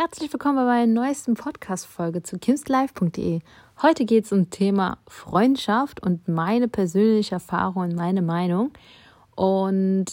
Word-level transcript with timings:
Herzlich 0.00 0.32
willkommen 0.32 0.54
bei 0.54 0.64
meiner 0.64 0.86
neuesten 0.86 1.34
Podcast-Folge 1.34 2.22
zu 2.22 2.38
kimslife.de. 2.38 3.40
Heute 3.82 4.04
geht 4.04 4.26
es 4.26 4.32
um 4.32 4.48
Thema 4.48 4.98
Freundschaft 5.08 6.00
und 6.00 6.28
meine 6.28 6.68
persönliche 6.68 7.34
Erfahrung 7.34 7.82
und 7.82 7.96
meine 7.96 8.22
Meinung. 8.22 8.70
Und 9.34 10.04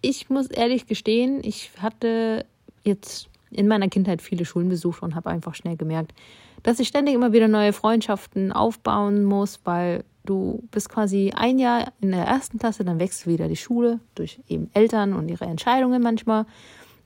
ich 0.00 0.30
muss 0.30 0.46
ehrlich 0.46 0.86
gestehen, 0.86 1.40
ich 1.44 1.70
hatte 1.78 2.46
jetzt 2.84 3.28
in 3.50 3.68
meiner 3.68 3.88
Kindheit 3.88 4.22
viele 4.22 4.46
Schulen 4.46 4.70
besucht 4.70 5.02
und 5.02 5.14
habe 5.14 5.28
einfach 5.28 5.54
schnell 5.54 5.76
gemerkt, 5.76 6.14
dass 6.62 6.80
ich 6.80 6.88
ständig 6.88 7.14
immer 7.14 7.34
wieder 7.34 7.48
neue 7.48 7.74
Freundschaften 7.74 8.50
aufbauen 8.50 9.24
muss, 9.24 9.60
weil 9.64 10.04
du 10.24 10.62
bist 10.70 10.88
quasi 10.88 11.34
ein 11.36 11.58
Jahr 11.58 11.92
in 12.00 12.12
der 12.12 12.24
ersten 12.24 12.58
Klasse, 12.58 12.82
dann 12.82 12.98
wechselst 12.98 13.26
du 13.26 13.30
wieder 13.30 13.48
die 13.48 13.56
Schule 13.56 14.00
durch 14.14 14.40
eben 14.48 14.70
Eltern 14.72 15.12
und 15.12 15.28
ihre 15.28 15.44
Entscheidungen 15.44 16.00
manchmal. 16.00 16.46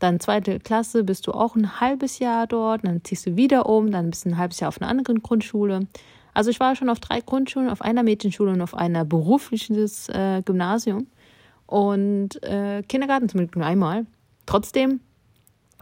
Dann 0.02 0.18
zweite 0.18 0.58
Klasse 0.58 1.04
bist 1.04 1.28
du 1.28 1.30
auch 1.30 1.54
ein 1.54 1.80
halbes 1.80 2.18
Jahr 2.18 2.48
dort, 2.48 2.84
dann 2.84 3.04
ziehst 3.04 3.24
du 3.24 3.36
wieder 3.36 3.66
um, 3.66 3.92
dann 3.92 4.10
bist 4.10 4.24
du 4.24 4.30
ein 4.30 4.36
halbes 4.36 4.58
Jahr 4.58 4.66
auf 4.66 4.82
einer 4.82 4.90
anderen 4.90 5.22
Grundschule. 5.22 5.86
Also 6.34 6.50
ich 6.50 6.58
war 6.58 6.74
schon 6.74 6.88
auf 6.88 6.98
drei 6.98 7.20
Grundschulen, 7.20 7.70
auf 7.70 7.82
einer 7.82 8.02
Mädchenschule 8.02 8.50
und 8.50 8.62
auf 8.62 8.74
einer 8.74 9.04
berufliches 9.04 10.08
äh, 10.08 10.42
Gymnasium 10.44 11.06
und 11.66 12.42
äh, 12.42 12.82
Kindergarten 12.82 13.28
zumindest 13.28 13.54
nur 13.54 13.64
einmal. 13.64 14.06
Trotzdem 14.44 14.98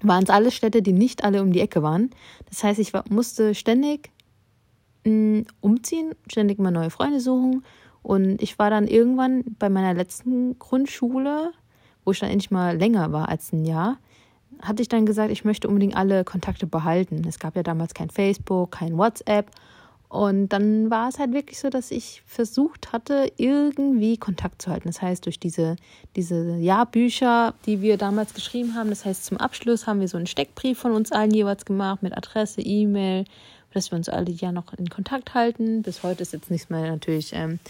waren 0.03 0.25
es 0.25 0.29
alles 0.29 0.55
Städte, 0.55 0.83
die 0.83 0.93
nicht 0.93 1.25
alle 1.25 1.41
um 1.41 1.51
die 1.51 1.61
Ecke 1.61 1.83
waren. 1.83 2.11
Das 2.51 2.63
heißt, 2.63 2.79
ich 2.79 2.93
war, 2.93 3.05
musste 3.09 3.55
ständig 3.55 4.11
mh, 5.07 5.13
mm, 5.13 5.47
umziehen, 5.63 6.13
ständig 6.31 6.59
mal 6.59 6.71
neue 6.71 6.91
Freunde 6.91 7.21
suchen. 7.21 7.65
Und 8.03 8.43
ich 8.43 8.59
war 8.59 8.69
dann 8.69 8.87
irgendwann 8.87 9.45
bei 9.59 9.71
meiner 9.71 9.95
letzten 9.95 10.59
Grundschule, 10.59 11.53
wo 12.05 12.11
ich 12.11 12.19
dann 12.19 12.29
endlich 12.29 12.51
mal 12.51 12.77
länger 12.77 13.13
war 13.13 13.31
als 13.31 13.55
ein 13.55 13.65
Jahr, 13.65 13.97
hatte 14.63 14.83
ich 14.83 14.89
dann 14.89 15.07
gesagt, 15.07 15.31
ich 15.31 15.45
möchte 15.45 15.69
unbedingt 15.69 15.97
alle 15.97 16.25
Kontakte 16.25 16.67
behalten. 16.67 17.25
Es 17.27 17.39
gab 17.39 17.57
ja 17.57 17.63
damals 17.63 17.95
kein 17.95 18.11
Facebook, 18.11 18.73
kein 18.73 18.97
WhatsApp. 18.97 19.51
Und 20.11 20.49
dann 20.49 20.91
war 20.91 21.09
es 21.09 21.21
halt 21.21 21.33
wirklich 21.33 21.61
so, 21.61 21.71
dass 21.71 21.93
ich 21.93 22.23
versucht 22.27 22.93
hatte, 22.93 23.31
irgendwie 23.37 24.17
Kontakt 24.17 24.61
zu 24.61 24.71
halten. 24.71 24.89
Das 24.89 25.01
heißt, 25.01 25.25
durch 25.25 25.39
diese, 25.39 25.77
diese 26.17 26.57
Jahrbücher, 26.57 27.55
die 27.65 27.81
wir 27.81 27.97
damals 27.97 28.35
geschrieben 28.35 28.75
haben, 28.75 28.91
das 28.91 29.05
heißt, 29.05 29.25
zum 29.25 29.37
Abschluss 29.37 29.87
haben 29.87 30.01
wir 30.01 30.09
so 30.09 30.17
einen 30.17 30.27
Steckbrief 30.27 30.81
von 30.81 30.93
uns 30.93 31.13
allen 31.13 31.31
jeweils 31.31 31.65
gemacht 31.65 32.03
mit 32.03 32.17
Adresse, 32.17 32.61
E-Mail, 32.61 33.25
dass 33.73 33.93
wir 33.93 33.97
uns 33.97 34.09
alle 34.09 34.33
ja 34.33 34.51
noch 34.51 34.73
in 34.75 34.91
Kontakt 34.91 35.35
halten. 35.35 35.83
Bis 35.83 36.03
heute 36.03 36.23
ist 36.23 36.33
jetzt 36.33 36.51
nichts 36.51 36.71
mehr 36.71 36.91
natürlich 36.91 37.31
ähm, 37.33 37.61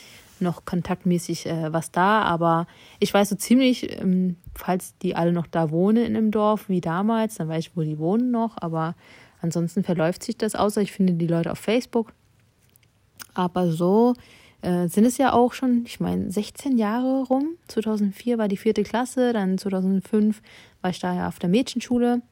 noch 0.40 0.64
kontaktmäßig 0.64 1.46
äh, 1.46 1.72
was 1.72 1.90
da, 1.90 2.22
aber 2.22 2.66
ich 2.98 3.12
weiß 3.12 3.28
so 3.28 3.36
ziemlich, 3.36 4.00
ähm, 4.00 4.36
falls 4.54 4.96
die 4.98 5.16
alle 5.16 5.32
noch 5.32 5.46
da 5.46 5.70
wohnen 5.70 6.04
in 6.04 6.14
dem 6.14 6.30
Dorf 6.30 6.68
wie 6.68 6.80
damals, 6.80 7.36
dann 7.36 7.48
weiß 7.48 7.66
ich, 7.66 7.76
wo 7.76 7.82
die 7.82 7.98
wohnen 7.98 8.30
noch, 8.30 8.56
aber 8.60 8.94
ansonsten 9.40 9.84
verläuft 9.84 10.22
sich 10.22 10.36
das, 10.36 10.54
außer 10.54 10.80
ich 10.82 10.92
finde 10.92 11.14
die 11.14 11.26
Leute 11.26 11.52
auf 11.52 11.58
Facebook. 11.58 12.12
Aber 13.34 13.70
so 13.70 14.14
äh, 14.62 14.88
sind 14.88 15.04
es 15.04 15.18
ja 15.18 15.32
auch 15.32 15.52
schon, 15.52 15.84
ich 15.86 16.00
meine, 16.00 16.30
16 16.30 16.76
Jahre 16.78 17.24
rum. 17.24 17.56
2004 17.68 18.38
war 18.38 18.48
die 18.48 18.56
vierte 18.56 18.82
Klasse, 18.82 19.32
dann 19.32 19.58
2005 19.58 20.42
war 20.82 20.90
ich 20.90 20.98
da 20.98 21.14
ja 21.14 21.28
auf 21.28 21.38
der 21.38 21.48
Mädchenschule. 21.48 22.22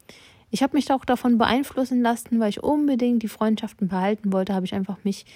Ich 0.51 0.63
habe 0.63 0.77
mich 0.77 0.91
auch 0.91 1.05
davon 1.05 1.39
beeinflussen 1.39 2.01
lassen, 2.01 2.41
weil 2.41 2.51
ich 2.51 2.63
unbedingt 2.63 3.23
die 3.23 3.29
Freundschaften 3.29 3.89
behalten 3.89 4.33
wollte, 4.33 4.55
habe 4.55 4.67
ich 4.67 4.75
einfach 4.75 4.99
mich 5.05 5.27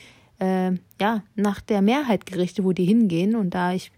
äh, 0.43 0.73
ja, 1.01 1.23
nach 1.37 1.61
der 1.61 1.83
Mehrheit 1.83 2.27
gerichtet, 2.27 2.65
wo 2.65 2.73
die 2.73 2.85
hingehen. 2.85 3.37
Und 3.37 3.51
da 3.51 3.73
ich, 3.73 3.93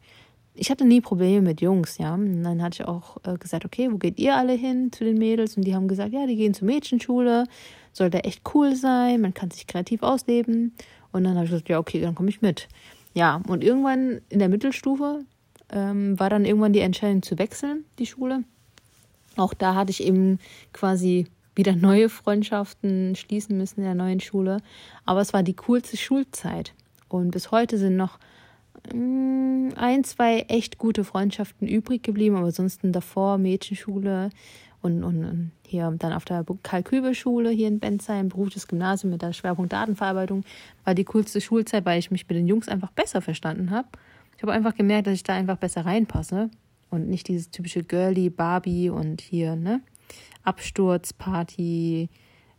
ich 0.55 0.71
hatte 0.71 0.85
nie 0.85 1.01
Probleme 1.01 1.41
mit 1.41 1.63
Jungs, 1.63 1.97
ja. 1.99 2.15
Und 2.15 2.43
dann 2.43 2.63
hatte 2.63 2.83
ich 2.83 2.89
auch 2.89 3.17
äh, 3.25 3.39
gesagt, 3.39 3.65
okay, 3.65 3.91
wo 3.91 3.97
geht 3.97 4.19
ihr 4.19 4.37
alle 4.37 4.53
hin 4.53 4.93
zu 4.93 5.05
den 5.05 5.17
Mädels? 5.17 5.57
Und 5.57 5.65
die 5.65 5.75
haben 5.75 5.89
gesagt, 5.89 6.13
ja, 6.13 6.27
die 6.27 6.37
gehen 6.37 6.53
zur 6.53 6.67
Mädchenschule, 6.67 7.45
soll 7.93 8.11
da 8.11 8.19
echt 8.19 8.43
cool 8.55 8.77
sein, 8.77 9.23
man 9.23 9.33
kann 9.33 9.51
sich 9.51 9.67
kreativ 9.67 10.03
ausleben. 10.03 10.75
Und 11.13 11.25
dann 11.25 11.35
habe 11.35 11.47
ich 11.47 11.51
gesagt, 11.51 11.71
ja, 11.71 11.79
okay, 11.79 12.01
dann 12.01 12.15
komme 12.15 12.29
ich 12.29 12.43
mit. 12.43 12.69
Ja, 13.15 13.41
und 13.49 13.65
irgendwann 13.65 14.21
in 14.29 14.41
der 14.41 14.49
Mittelstufe 14.49 15.25
ähm, 15.71 16.19
war 16.19 16.29
dann 16.29 16.45
irgendwann 16.45 16.73
die 16.73 16.81
Entscheidung 16.81 17.23
zu 17.23 17.39
wechseln, 17.39 17.85
die 17.99 18.07
Schule. 18.07 18.43
Auch 19.37 19.55
da 19.55 19.75
hatte 19.75 19.91
ich 19.91 20.03
eben 20.03 20.39
quasi 20.73 21.27
wieder 21.55 21.75
neue 21.75 22.09
Freundschaften 22.09 23.15
schließen 23.17 23.57
müssen 23.57 23.81
in 23.81 23.87
der 23.87 23.95
neuen 23.95 24.21
Schule. 24.21 24.59
Aber 25.05 25.21
es 25.21 25.33
war 25.33 25.43
die 25.43 25.55
coolste 25.55 25.97
Schulzeit. 25.97 26.75
Und 27.09 27.31
bis 27.31 27.51
heute 27.51 27.79
sind 27.79 27.97
noch 27.97 28.19
mm, 28.93 29.71
ein, 29.77 30.05
zwei 30.05 30.41
echt 30.49 30.79
gute 30.79 31.05
Freundschaften 31.05 31.69
übrig 31.69 32.03
geblieben, 32.03 32.37
aber 32.37 32.47
ansonsten 32.47 32.93
davor 32.93 33.39
Mädchenschule 33.39 34.31
und, 34.83 35.03
und, 35.03 35.53
hier 35.67 35.95
dann 35.99 36.13
auf 36.13 36.27
der 36.27 36.45
Karl-Kübel-Schule 36.63 37.51
hier 37.51 37.69
in 37.69 37.81
Bensheim, 37.81 38.29
berufliches 38.29 38.69
Gymnasium 38.69 39.13
mit 39.13 39.23
der 39.23 39.33
Schwerpunkt 39.33 39.73
Datenverarbeitung, 39.73 40.45
war 40.85 40.95
die 40.95 41.05
coolste 41.05 41.41
Schulzeit, 41.41 41.87
weil 41.87 41.99
ich 41.99 42.11
mich 42.11 42.29
mit 42.29 42.37
den 42.37 42.47
Jungs 42.47 42.69
einfach 42.69 42.91
besser 42.91 43.23
verstanden 43.23 43.71
habe. 43.71 43.89
Ich 44.37 44.43
habe 44.43 44.53
einfach 44.53 44.75
gemerkt, 44.75 45.07
dass 45.07 45.15
ich 45.15 45.23
da 45.23 45.33
einfach 45.33 45.57
besser 45.57 45.87
reinpasse 45.87 46.51
und 46.91 47.09
nicht 47.09 47.29
dieses 47.29 47.51
typische 47.51 47.83
Girly, 47.83 48.29
Barbie 48.29 48.91
und 48.91 49.21
hier, 49.21 49.57
ne? 49.57 49.81
Absturzparty, 50.43 52.09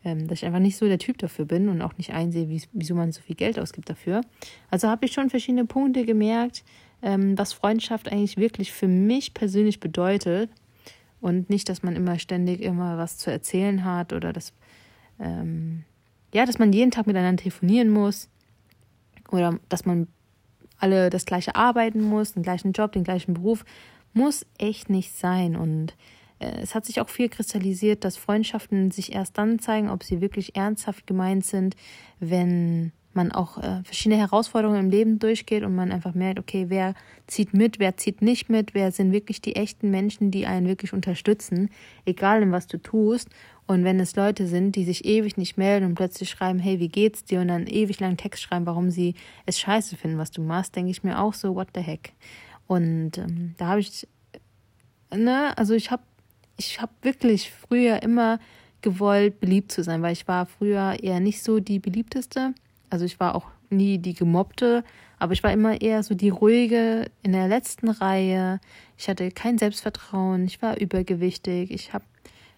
ähm, 0.03 0.28
dass 0.28 0.39
ich 0.39 0.45
einfach 0.45 0.59
nicht 0.59 0.78
so 0.78 0.88
der 0.88 1.00
Typ 1.00 1.17
dafür 1.17 1.45
bin 1.45 1.69
und 1.69 1.81
auch 1.81 1.97
nicht 1.97 2.13
einsehe, 2.13 2.50
wie, 2.50 2.61
wieso 2.73 2.95
man 2.95 3.11
so 3.11 3.22
viel 3.22 3.35
Geld 3.35 3.59
ausgibt 3.59 3.89
dafür. 3.89 4.22
Also 4.69 4.88
habe 4.88 5.06
ich 5.06 5.13
schon 5.13 5.29
verschiedene 5.29 5.66
Punkte 5.66 6.06
gemerkt, 6.06 6.63
ähm, 7.01 7.38
was 7.38 7.53
Freundschaft 7.53 8.11
eigentlich 8.11 8.38
wirklich 8.38 8.72
für 8.72 8.88
mich 8.88 9.33
persönlich 9.33 9.79
bedeutet. 9.79 10.50
Und 11.22 11.50
nicht, 11.50 11.69
dass 11.69 11.81
man 11.81 11.95
immer 11.95 12.19
ständig 12.19 12.61
immer 12.61 12.97
was 12.97 13.17
zu 13.17 13.31
erzählen 13.31 13.83
hat 13.83 14.13
oder 14.13 14.31
dass, 14.31 14.53
ähm, 15.19 15.83
ja, 16.33 16.45
dass 16.45 16.59
man 16.59 16.72
jeden 16.72 16.91
Tag 16.91 17.07
miteinander 17.07 17.41
telefonieren 17.41 17.89
muss 17.89 18.29
oder 19.31 19.59
dass 19.69 19.85
man 19.85 20.07
alle 20.77 21.09
das 21.09 21.25
gleiche 21.25 21.56
arbeiten 21.56 22.01
muss, 22.01 22.33
den 22.33 22.44
gleichen 22.44 22.73
Job, 22.73 22.91
den 22.91 23.03
gleichen 23.03 23.33
Beruf, 23.33 23.66
muss 24.13 24.45
echt 24.57 24.89
nicht 24.89 25.13
sein. 25.13 25.56
Und 25.56 25.95
es 26.61 26.75
hat 26.75 26.85
sich 26.85 27.01
auch 27.01 27.09
viel 27.09 27.29
kristallisiert, 27.29 28.03
dass 28.03 28.17
Freundschaften 28.17 28.91
sich 28.91 29.13
erst 29.13 29.38
dann 29.38 29.59
zeigen, 29.59 29.89
ob 29.89 30.03
sie 30.03 30.22
wirklich 30.22 30.56
ernsthaft 30.56 31.07
gemeint 31.07 31.45
sind, 31.45 31.75
wenn 32.19 32.91
man 33.16 33.31
auch 33.31 33.57
äh, 33.57 33.81
verschiedene 33.83 34.19
Herausforderungen 34.19 34.79
im 34.79 34.89
Leben 34.89 35.19
durchgeht 35.19 35.63
und 35.63 35.73
man 35.73 35.91
einfach 35.91 36.13
merkt, 36.13 36.39
okay, 36.39 36.66
wer 36.67 36.94
zieht 37.28 37.53
mit, 37.53 37.79
wer 37.79 37.97
zieht 37.97 38.22
nicht 38.22 38.50
mit, 38.50 38.73
wer 38.73 38.91
sind 38.91 39.11
wirklich 39.11 39.41
die 39.41 39.56
echten 39.56 39.89
Menschen, 39.89 40.31
die 40.31 40.45
einen 40.45 40.67
wirklich 40.67 40.94
unterstützen, 40.94 41.69
egal 42.06 42.41
in 42.41 42.51
was 42.51 42.67
du 42.67 42.77
tust. 42.77 43.29
Und 43.67 43.83
wenn 43.83 44.00
es 44.00 44.16
Leute 44.16 44.45
sind, 44.45 44.75
die 44.75 44.83
sich 44.83 45.06
ewig 45.06 45.38
nicht 45.38 45.57
melden 45.57 45.85
und 45.85 45.95
plötzlich 45.95 46.29
schreiben, 46.29 46.59
hey, 46.59 46.79
wie 46.79 46.89
geht's 46.89 47.23
dir? 47.23 47.41
Und 47.41 47.47
dann 47.47 47.66
ewig 47.66 48.00
lang 48.00 48.17
Text 48.17 48.44
schreiben, 48.44 48.66
warum 48.66 48.91
sie 48.91 49.16
es 49.45 49.59
scheiße 49.59 49.95
finden, 49.95 50.19
was 50.19 50.31
du 50.31 50.41
machst, 50.41 50.75
denke 50.75 50.91
ich 50.91 51.03
mir 51.03 51.19
auch 51.19 51.33
so, 51.33 51.56
what 51.56 51.69
the 51.73 51.81
heck. 51.81 52.13
Und 52.67 53.17
ähm, 53.17 53.56
da 53.57 53.67
habe 53.67 53.79
ich, 53.79 54.07
ne, 55.12 55.57
also 55.57 55.73
ich 55.73 55.89
habe 55.89 56.03
ich 56.58 56.82
habe 56.82 56.92
wirklich 57.02 57.52
früher 57.52 58.02
immer 58.04 58.40
gewollt, 58.82 59.40
beliebt 59.40 59.72
zu 59.72 59.84
sein, 59.84 60.02
weil 60.02 60.14
ich 60.14 60.28
war 60.28 60.46
früher 60.46 60.98
eher 61.02 61.20
nicht 61.20 61.44
so 61.44 61.60
die 61.60 61.80
beliebteste. 61.80 62.54
Also 62.90 63.06
ich 63.06 63.20
war 63.20 63.36
auch 63.36 63.48
nie 63.70 63.98
die 63.98 64.14
gemobbte, 64.14 64.84
aber 65.18 65.34
ich 65.34 65.44
war 65.44 65.52
immer 65.52 65.82
eher 65.82 66.04
so 66.04 66.14
die 66.14 66.30
ruhige 66.30 67.10
in 67.24 67.32
der 67.32 67.48
letzten 67.48 67.90
Reihe. 67.90 68.60
Ich 68.98 69.10
hatte 69.10 69.32
kein 69.32 69.58
Selbstvertrauen, 69.58 70.46
ich 70.46 70.62
war 70.62 70.80
übergewichtig, 70.80 71.72
ich 71.72 71.94
habe 71.94 72.06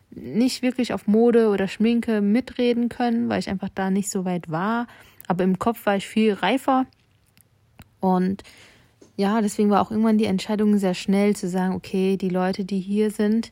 nicht 0.10 0.62
wirklich 0.62 0.94
auf 0.94 1.08
Mode 1.08 1.50
oder 1.50 1.68
Schminke 1.68 2.22
mitreden 2.22 2.90
können, 2.90 3.30
weil 3.30 3.40
ich 3.40 3.50
einfach 3.50 3.70
da 3.74 3.90
nicht 3.90 4.10
so 4.10 4.26
weit 4.26 4.50
war. 4.50 4.88
Aber 5.28 5.44
im 5.44 5.60
Kopf 5.60 5.86
war 5.86 5.98
ich 5.98 6.08
viel 6.08 6.34
reifer. 6.34 6.86
Und 8.00 8.44
ja, 9.18 9.42
deswegen 9.42 9.70
war 9.70 9.82
auch 9.82 9.92
irgendwann 9.92 10.18
die 10.18 10.26
Entscheidung 10.26 10.78
sehr 10.78 10.94
schnell 10.94 11.36
zu 11.36 11.50
sagen, 11.50 11.74
okay, 11.74 12.18
die 12.18 12.30
Leute, 12.30 12.66
die 12.66 12.80
hier 12.80 13.12
sind, 13.12 13.52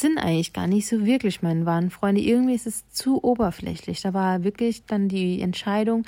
sind 0.00 0.18
eigentlich 0.18 0.52
gar 0.52 0.66
nicht 0.66 0.88
so 0.88 1.06
wirklich 1.06 1.42
meine 1.42 1.66
wahren 1.66 1.90
Freunde. 1.90 2.20
Irgendwie 2.20 2.54
ist 2.54 2.66
es 2.66 2.88
zu 2.90 3.22
oberflächlich. 3.22 4.02
Da 4.02 4.12
war 4.12 4.42
wirklich 4.42 4.84
dann 4.86 5.08
die 5.08 5.40
Entscheidung, 5.40 6.04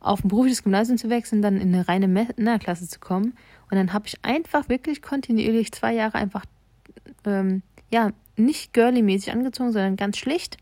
auf 0.00 0.22
ein 0.22 0.28
berufliches 0.28 0.62
Gymnasium 0.62 0.98
zu 0.98 1.08
wechseln, 1.08 1.42
dann 1.42 1.60
in 1.60 1.74
eine 1.74 1.88
reine 1.88 2.08
Männerklasse 2.08 2.86
zu 2.88 3.00
kommen. 3.00 3.34
Und 3.70 3.76
dann 3.76 3.92
habe 3.92 4.06
ich 4.06 4.22
einfach 4.22 4.68
wirklich 4.68 5.02
kontinuierlich 5.02 5.72
zwei 5.72 5.94
Jahre 5.94 6.18
einfach, 6.18 6.44
ähm, 7.24 7.62
ja, 7.90 8.10
nicht 8.36 8.74
girly-mäßig 8.74 9.32
angezogen, 9.32 9.72
sondern 9.72 9.96
ganz 9.96 10.18
schlicht. 10.18 10.58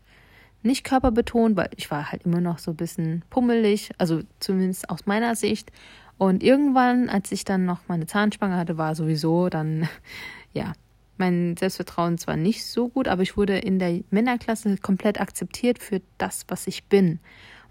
Nicht 0.63 0.83
körperbetont, 0.83 1.57
weil 1.57 1.69
ich 1.75 1.91
war 1.91 2.11
halt 2.11 2.23
immer 2.23 2.41
noch 2.41 2.57
so 2.57 2.71
ein 2.71 2.77
bisschen 2.77 3.23
pummelig, 3.29 3.91
also 3.97 4.21
zumindest 4.39 4.89
aus 4.89 5.05
meiner 5.05 5.35
Sicht. 5.35 5.71
Und 6.17 6.41
irgendwann, 6.41 7.09
als 7.09 7.31
ich 7.31 7.43
dann 7.43 7.65
noch 7.65 7.81
meine 7.87 8.07
Zahnspange 8.07 8.55
hatte, 8.55 8.77
war 8.77 8.95
sowieso 8.95 9.49
dann, 9.49 9.89
ja, 10.53 10.73
mein 11.17 11.55
Selbstvertrauen 11.57 12.17
zwar 12.17 12.37
nicht 12.37 12.65
so 12.65 12.89
gut, 12.89 13.07
aber 13.07 13.21
ich 13.21 13.37
wurde 13.37 13.57
in 13.57 13.79
der 13.79 14.01
Männerklasse 14.09 14.77
komplett 14.77 15.19
akzeptiert 15.19 15.79
für 15.79 16.01
das, 16.17 16.45
was 16.47 16.67
ich 16.67 16.85
bin. 16.85 17.19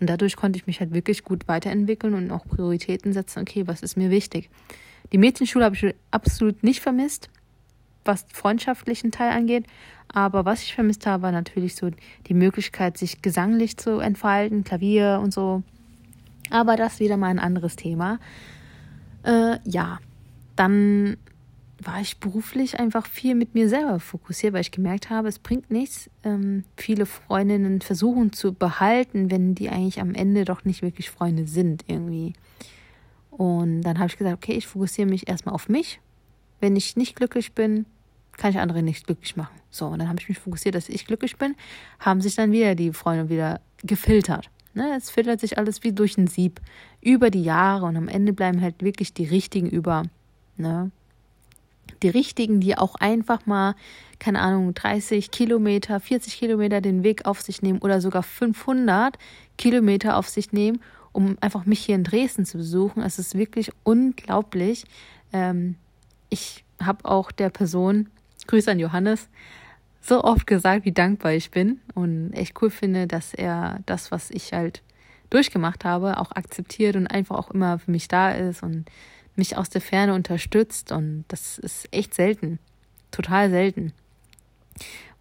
Und 0.00 0.11
dadurch 0.11 0.37
konnte 0.37 0.58
ich 0.58 0.67
mich 0.67 0.81
halt 0.81 0.93
wirklich 0.93 1.23
gut 1.25 1.46
weiterentwickeln 1.46 2.14
und 2.14 2.31
auch 2.31 2.46
Prioritäten 2.46 3.12
setzen. 3.12 3.41
Okay, 3.41 3.67
was 3.67 3.82
ist 3.82 3.96
mir 3.96 4.11
wichtig? 4.11 4.50
Die 5.12 5.19
Mädchenschule 5.19 5.64
habe 5.64 5.76
ich 5.76 5.94
absolut 6.11 6.62
nicht 6.64 6.81
vermisst. 6.81 7.29
was 8.05 8.26
freundschaftlichen 8.32 9.11
Teil 9.11 9.32
angeht. 9.32 9.67
Aber 10.08 10.44
was 10.44 10.62
ich 10.62 10.75
vermisst 10.75 11.06
habe, 11.06 11.23
war 11.23 11.32
natürlich 11.32 11.75
so 11.75 11.90
die 12.26 12.35
Möglichkeit, 12.35 12.99
sich 12.99 13.23
gesanglich 13.23 13.76
zu 13.76 13.99
entfalten, 13.99 14.64
Klavier 14.64 15.20
und 15.23 15.32
so. 15.32 15.62
Aber 16.50 16.76
das 16.76 17.00
wieder 17.00 17.17
mal 17.17 17.29
ein 17.29 17.38
anderes 17.38 17.76
Thema. 17.76 18.19
Äh, 19.25 19.58
ja, 19.64 19.99
dann 20.56 21.17
war 21.86 22.00
ich 22.00 22.19
beruflich 22.19 22.78
einfach 22.78 23.06
viel 23.06 23.34
mit 23.34 23.54
mir 23.54 23.69
selber 23.69 24.00
fokussiert, 24.00 24.52
weil 24.52 24.60
ich 24.60 24.70
gemerkt 24.70 25.10
habe, 25.10 25.28
es 25.28 25.38
bringt 25.38 25.70
nichts, 25.70 26.10
ähm, 26.22 26.64
viele 26.76 27.06
Freundinnen 27.06 27.81
versuchen 27.81 28.32
zu 28.32 28.52
behalten, 28.52 29.31
wenn 29.31 29.54
die 29.54 29.69
eigentlich 29.69 30.00
am 30.00 30.14
Ende 30.14 30.44
doch 30.44 30.64
nicht 30.64 30.82
wirklich 30.82 31.10
Freunde 31.10 31.46
sind 31.46 31.84
irgendwie. 31.86 32.34
Und 33.31 33.82
dann 33.82 33.98
habe 33.98 34.08
ich 34.08 34.16
gesagt, 34.16 34.36
okay, 34.36 34.52
ich 34.52 34.66
fokussiere 34.66 35.08
mich 35.08 35.28
erstmal 35.28 35.54
auf 35.54 35.69
mich. 35.69 36.00
Wenn 36.60 36.76
ich 36.76 36.96
nicht 36.96 37.16
glücklich 37.16 37.52
bin, 37.52 37.87
kann 38.37 38.50
ich 38.50 38.58
andere 38.58 38.82
nicht 38.82 39.06
glücklich 39.06 39.37
machen. 39.37 39.54
So, 39.70 39.87
und 39.87 39.98
dann 39.98 40.08
habe 40.08 40.20
ich 40.20 40.28
mich 40.28 40.38
fokussiert, 40.38 40.75
dass 40.75 40.88
ich 40.88 41.06
glücklich 41.06 41.37
bin, 41.37 41.54
haben 41.98 42.20
sich 42.20 42.37
dann 42.37 42.52
wieder 42.52 42.75
die 42.75 42.92
Freunde 42.92 43.28
wieder 43.28 43.60
gefiltert. 43.82 44.50
Ne, 44.72 44.94
es 44.96 45.10
filtert 45.10 45.40
sich 45.40 45.56
alles 45.56 45.84
wie 45.84 45.92
durch 45.92 46.19
ein 46.19 46.26
Sieb 46.26 46.60
über 47.00 47.30
die 47.30 47.44
Jahre 47.44 47.87
und 47.87 47.96
am 47.96 48.08
Ende 48.08 48.32
bleiben 48.32 48.60
halt 48.60 48.82
wirklich 48.82 49.14
die 49.14 49.25
richtigen 49.25 49.69
über. 49.69 50.02
Ne? 50.56 50.90
Die 52.04 52.10
richtigen, 52.10 52.60
die 52.60 52.76
auch 52.76 52.96
einfach 52.96 53.46
mal, 53.46 53.74
keine 54.18 54.40
Ahnung, 54.40 54.74
30 54.74 55.30
Kilometer, 55.30 55.98
40 56.00 56.38
Kilometer 56.38 56.82
den 56.82 57.02
Weg 57.02 57.24
auf 57.24 57.40
sich 57.40 57.62
nehmen 57.62 57.78
oder 57.78 58.02
sogar 58.02 58.22
500 58.22 59.16
Kilometer 59.56 60.18
auf 60.18 60.28
sich 60.28 60.52
nehmen, 60.52 60.82
um 61.12 61.38
einfach 61.40 61.64
mich 61.64 61.80
hier 61.80 61.94
in 61.94 62.04
Dresden 62.04 62.44
zu 62.44 62.58
besuchen. 62.58 63.02
Es 63.02 63.18
ist 63.18 63.38
wirklich 63.38 63.70
unglaublich. 63.84 64.84
Ähm, 65.32 65.76
ich 66.28 66.62
habe 66.78 67.06
auch 67.06 67.32
der 67.32 67.48
Person, 67.48 68.10
Grüße 68.46 68.70
an 68.70 68.78
Johannes, 68.78 69.28
so 70.02 70.22
oft 70.22 70.46
gesagt, 70.46 70.84
wie 70.84 70.92
dankbar 70.92 71.32
ich 71.32 71.50
bin 71.50 71.80
und 71.94 72.34
echt 72.34 72.60
cool 72.60 72.68
finde, 72.68 73.06
dass 73.06 73.32
er 73.32 73.78
das, 73.86 74.10
was 74.10 74.30
ich 74.30 74.52
halt 74.52 74.82
durchgemacht 75.30 75.86
habe, 75.86 76.20
auch 76.20 76.32
akzeptiert 76.32 76.96
und 76.96 77.06
einfach 77.06 77.36
auch 77.36 77.50
immer 77.50 77.78
für 77.78 77.90
mich 77.90 78.08
da 78.08 78.30
ist 78.30 78.62
und 78.62 78.84
mich 79.36 79.56
aus 79.56 79.70
der 79.70 79.81
Ferne 79.81 80.14
unterstützt. 80.14 80.92
Und 80.92 81.25
das 81.28 81.58
ist 81.58 81.88
echt 81.92 82.14
selten, 82.14 82.58
total 83.10 83.50
selten. 83.50 83.92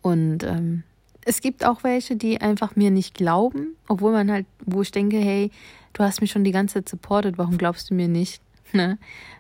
Und 0.02 0.44
ähm, 0.44 0.84
es 1.26 1.42
gibt 1.42 1.66
auch 1.66 1.84
welche, 1.84 2.16
die 2.16 2.42
einfach 2.42 2.76
mir 2.76 2.92
nicht 2.92 3.14
glauben, 3.14 3.76
obwohl 3.88 4.12
man 4.12 4.32
halt, 4.32 4.46
wo 4.66 4.82
ich 4.82 4.92
denke, 4.92 5.18
hey, 5.18 5.52
du 5.94 6.04
hast 6.04 6.22
mich 6.22 6.32
schon 6.32 6.44
die 6.44 6.52
ganze 6.52 6.76
Zeit 6.76 6.90
supportet, 6.90 7.38
warum 7.38 7.58
glaubst 7.58 7.90
du 7.90 7.96
mir 7.96 8.08
nicht? 8.08 8.42
Ne? 8.76 8.98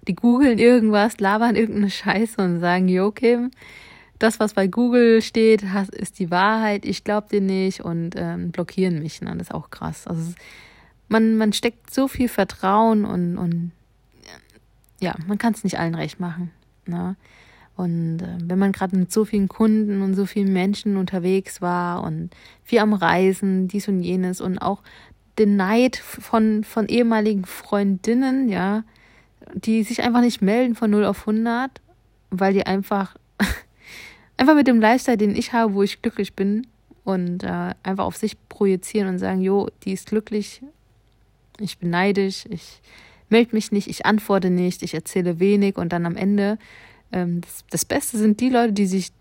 Die 0.07 0.13
googeln 0.13 0.59
irgendwas, 0.59 1.19
labern 1.19 1.55
irgendeine 1.55 1.89
Scheiße 1.89 2.39
und 2.39 2.59
sagen, 2.59 2.87
Jo, 2.87 3.09
Kim, 3.09 3.49
das, 4.19 4.39
was 4.39 4.53
bei 4.53 4.67
Google 4.67 5.23
steht, 5.23 5.63
ist 5.91 6.19
die 6.19 6.29
Wahrheit, 6.29 6.85
ich 6.85 7.03
glaube 7.03 7.29
dir 7.31 7.41
nicht 7.41 7.81
und 7.81 8.11
ähm, 8.15 8.51
blockieren 8.51 8.99
mich. 8.99 9.21
Ne? 9.21 9.31
Das 9.35 9.47
ist 9.47 9.53
auch 9.55 9.71
krass. 9.71 10.05
Also 10.05 10.33
man, 11.07 11.35
man 11.37 11.51
steckt 11.51 11.91
so 11.91 12.07
viel 12.07 12.29
Vertrauen 12.29 13.05
und, 13.05 13.39
und 13.39 13.71
ja, 15.03 15.15
man 15.27 15.37
kann 15.37 15.53
es 15.53 15.63
nicht 15.63 15.77
allen 15.77 15.95
recht 15.95 16.19
machen. 16.19 16.51
Ne? 16.85 17.15
Und 17.75 18.21
äh, 18.21 18.37
wenn 18.41 18.57
man 18.57 18.71
gerade 18.71 18.95
mit 18.95 19.11
so 19.11 19.25
vielen 19.25 19.49
Kunden 19.49 20.01
und 20.01 20.15
so 20.15 20.25
vielen 20.25 20.53
Menschen 20.53 20.95
unterwegs 20.95 21.61
war 21.61 22.03
und 22.03 22.29
viel 22.63 22.79
am 22.79 22.93
Reisen, 22.93 23.67
dies 23.67 23.87
und 23.87 24.01
jenes 24.01 24.39
und 24.39 24.59
auch 24.59 24.81
den 25.37 25.57
Neid 25.57 25.97
von, 25.97 26.63
von 26.63 26.87
ehemaligen 26.87 27.45
Freundinnen, 27.45 28.47
ja, 28.47 28.83
die 29.53 29.83
sich 29.83 30.03
einfach 30.03 30.21
nicht 30.21 30.41
melden 30.41 30.75
von 30.75 30.89
0 30.91 31.05
auf 31.05 31.27
100, 31.27 31.81
weil 32.29 32.53
die 32.53 32.65
einfach 32.65 33.15
einfach 34.37 34.55
mit 34.55 34.67
dem 34.67 34.79
Lifestyle, 34.79 35.17
den 35.17 35.35
ich 35.35 35.51
habe, 35.51 35.73
wo 35.73 35.83
ich 35.83 36.01
glücklich 36.01 36.33
bin 36.33 36.67
und 37.03 37.43
äh, 37.43 37.73
einfach 37.83 38.05
auf 38.05 38.15
sich 38.15 38.37
projizieren 38.47 39.09
und 39.09 39.19
sagen, 39.19 39.41
jo, 39.41 39.69
die 39.83 39.91
ist 39.91 40.07
glücklich, 40.07 40.61
ich 41.59 41.77
bin 41.79 41.89
neidisch, 41.89 42.45
ich 42.49 42.81
melde 43.33 43.55
mich 43.55 43.71
nicht, 43.71 43.87
ich 43.87 44.05
antworte 44.05 44.51
nicht, 44.51 44.83
ich 44.83 44.93
erzähle 44.93 45.39
wenig 45.39 45.75
und 45.77 45.91
dann 45.91 46.05
am 46.05 46.15
Ende 46.15 46.59
ähm, 47.11 47.41
das, 47.41 47.65
das 47.71 47.83
Beste 47.83 48.19
sind 48.19 48.39
die 48.39 48.49
Leute, 48.49 48.73
die 48.73 48.85
sich, 48.85 49.11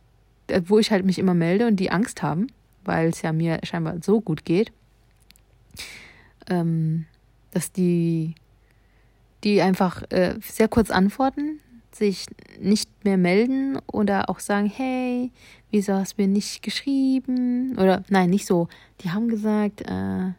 äh, 0.48 0.60
wo 0.66 0.78
ich 0.78 0.90
halt 0.90 1.06
mich 1.06 1.18
immer 1.18 1.32
melde 1.32 1.66
und 1.66 1.76
die 1.76 1.90
Angst 1.90 2.22
haben, 2.22 2.48
weil 2.84 3.08
es 3.08 3.22
ja 3.22 3.32
mir 3.32 3.60
scheinbar 3.62 3.96
so 4.02 4.20
gut 4.20 4.44
geht, 4.44 4.70
ähm, 6.50 7.06
dass 7.52 7.72
die 7.72 8.34
die 9.44 9.62
einfach 9.62 10.02
äh, 10.10 10.36
sehr 10.40 10.68
kurz 10.68 10.90
antworten, 10.90 11.58
sich 11.90 12.26
nicht 12.60 12.88
mehr 13.04 13.16
melden 13.16 13.78
oder 13.90 14.30
auch 14.30 14.38
sagen, 14.38 14.66
hey, 14.66 15.32
wieso 15.70 15.94
hast 15.94 16.16
du 16.16 16.22
mir 16.22 16.28
nicht 16.28 16.62
geschrieben? 16.62 17.76
Oder 17.76 18.04
nein, 18.08 18.30
nicht 18.30 18.46
so. 18.46 18.68
Die 19.00 19.10
haben 19.10 19.28
gesagt, 19.28 19.80
äh, 19.80 20.32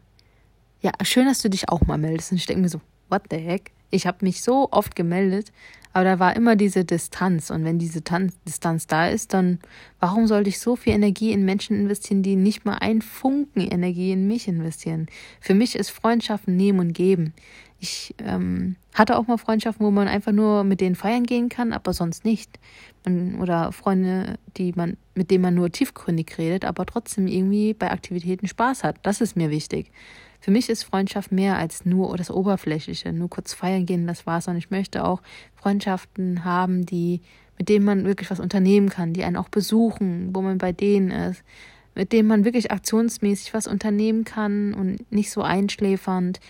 ja, 0.80 0.92
schön, 1.02 1.26
dass 1.26 1.42
du 1.42 1.50
dich 1.50 1.68
auch 1.68 1.82
mal 1.82 1.98
meldest. 1.98 2.32
Und 2.32 2.38
ich 2.38 2.46
denke 2.46 2.62
mir 2.62 2.70
so, 2.70 2.80
what 3.14 3.22
the 3.30 3.36
heck? 3.36 3.70
Ich 3.90 4.06
habe 4.06 4.18
mich 4.22 4.42
so 4.42 4.68
oft 4.72 4.96
gemeldet, 4.96 5.52
aber 5.92 6.04
da 6.04 6.18
war 6.18 6.34
immer 6.34 6.56
diese 6.56 6.84
Distanz. 6.84 7.50
Und 7.50 7.64
wenn 7.64 7.78
diese 7.78 8.02
Tan 8.02 8.32
Distanz 8.46 8.88
da 8.88 9.06
ist, 9.08 9.32
dann 9.32 9.60
warum 10.00 10.26
sollte 10.26 10.48
ich 10.48 10.58
so 10.58 10.74
viel 10.74 10.94
Energie 10.94 11.30
in 11.30 11.44
Menschen 11.44 11.76
investieren, 11.76 12.24
die 12.24 12.34
nicht 12.34 12.64
mal 12.64 12.78
einen 12.78 13.02
Funken 13.02 13.60
Energie 13.60 14.10
in 14.10 14.26
mich 14.26 14.48
investieren? 14.48 15.06
Für 15.40 15.54
mich 15.54 15.76
ist 15.76 15.90
Freundschaften 15.90 16.56
nehmen 16.56 16.80
und 16.80 16.92
geben. 16.92 17.32
Ich 17.78 18.14
ähm, 18.18 18.76
hatte 18.94 19.16
auch 19.16 19.26
mal 19.28 19.36
Freundschaften, 19.36 19.86
wo 19.86 19.90
man 19.90 20.08
einfach 20.08 20.32
nur 20.32 20.64
mit 20.64 20.80
denen 20.80 20.96
feiern 20.96 21.24
gehen 21.24 21.48
kann, 21.48 21.72
aber 21.72 21.92
sonst 21.92 22.24
nicht. 22.24 22.58
Man, 23.04 23.40
oder 23.40 23.70
Freunde, 23.70 24.38
die 24.56 24.72
man, 24.74 24.96
mit 25.14 25.30
denen 25.30 25.42
man 25.42 25.54
nur 25.54 25.70
tiefgründig 25.70 26.38
redet, 26.38 26.64
aber 26.64 26.86
trotzdem 26.86 27.28
irgendwie 27.28 27.74
bei 27.74 27.90
Aktivitäten 27.90 28.48
Spaß 28.48 28.82
hat. 28.82 28.96
Das 29.02 29.20
ist 29.20 29.36
mir 29.36 29.50
wichtig. 29.50 29.92
Für 30.44 30.50
mich 30.50 30.68
ist 30.68 30.82
Freundschaft 30.82 31.32
mehr 31.32 31.56
als 31.56 31.86
nur 31.86 32.14
das 32.18 32.30
Oberflächliche, 32.30 33.14
nur 33.14 33.30
kurz 33.30 33.54
feiern 33.54 33.86
gehen, 33.86 34.06
das 34.06 34.26
war's. 34.26 34.46
Und 34.46 34.58
ich 34.58 34.70
möchte 34.70 35.02
auch 35.02 35.22
Freundschaften 35.54 36.44
haben, 36.44 36.84
die, 36.84 37.22
mit 37.56 37.70
denen 37.70 37.86
man 37.86 38.04
wirklich 38.04 38.30
was 38.30 38.40
unternehmen 38.40 38.90
kann, 38.90 39.14
die 39.14 39.24
einen 39.24 39.38
auch 39.38 39.48
besuchen, 39.48 40.34
wo 40.34 40.42
man 40.42 40.58
bei 40.58 40.70
denen 40.70 41.10
ist, 41.10 41.42
mit 41.94 42.12
denen 42.12 42.28
man 42.28 42.44
wirklich 42.44 42.70
aktionsmäßig 42.70 43.54
was 43.54 43.66
unternehmen 43.66 44.24
kann 44.24 44.74
und 44.74 45.10
nicht 45.10 45.30
so 45.30 45.40
einschläfernd. 45.40 46.40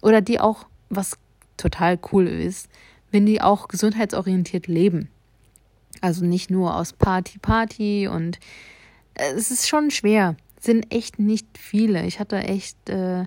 Oder 0.00 0.22
die 0.22 0.40
auch 0.40 0.64
was 0.88 1.18
total 1.58 1.98
cool 2.10 2.28
ist, 2.28 2.70
wenn 3.10 3.26
die 3.26 3.42
auch 3.42 3.68
gesundheitsorientiert 3.68 4.66
leben. 4.66 5.10
Also 6.00 6.24
nicht 6.24 6.50
nur 6.50 6.74
aus 6.74 6.94
Party, 6.94 7.38
Party 7.38 8.08
und 8.08 8.40
äh, 9.12 9.30
es 9.34 9.50
ist 9.50 9.68
schon 9.68 9.90
schwer. 9.90 10.36
Sind 10.58 10.90
echt 10.90 11.18
nicht 11.18 11.58
viele. 11.58 12.06
Ich 12.06 12.18
hatte 12.18 12.38
echt, 12.38 12.88
äh, 12.88 13.26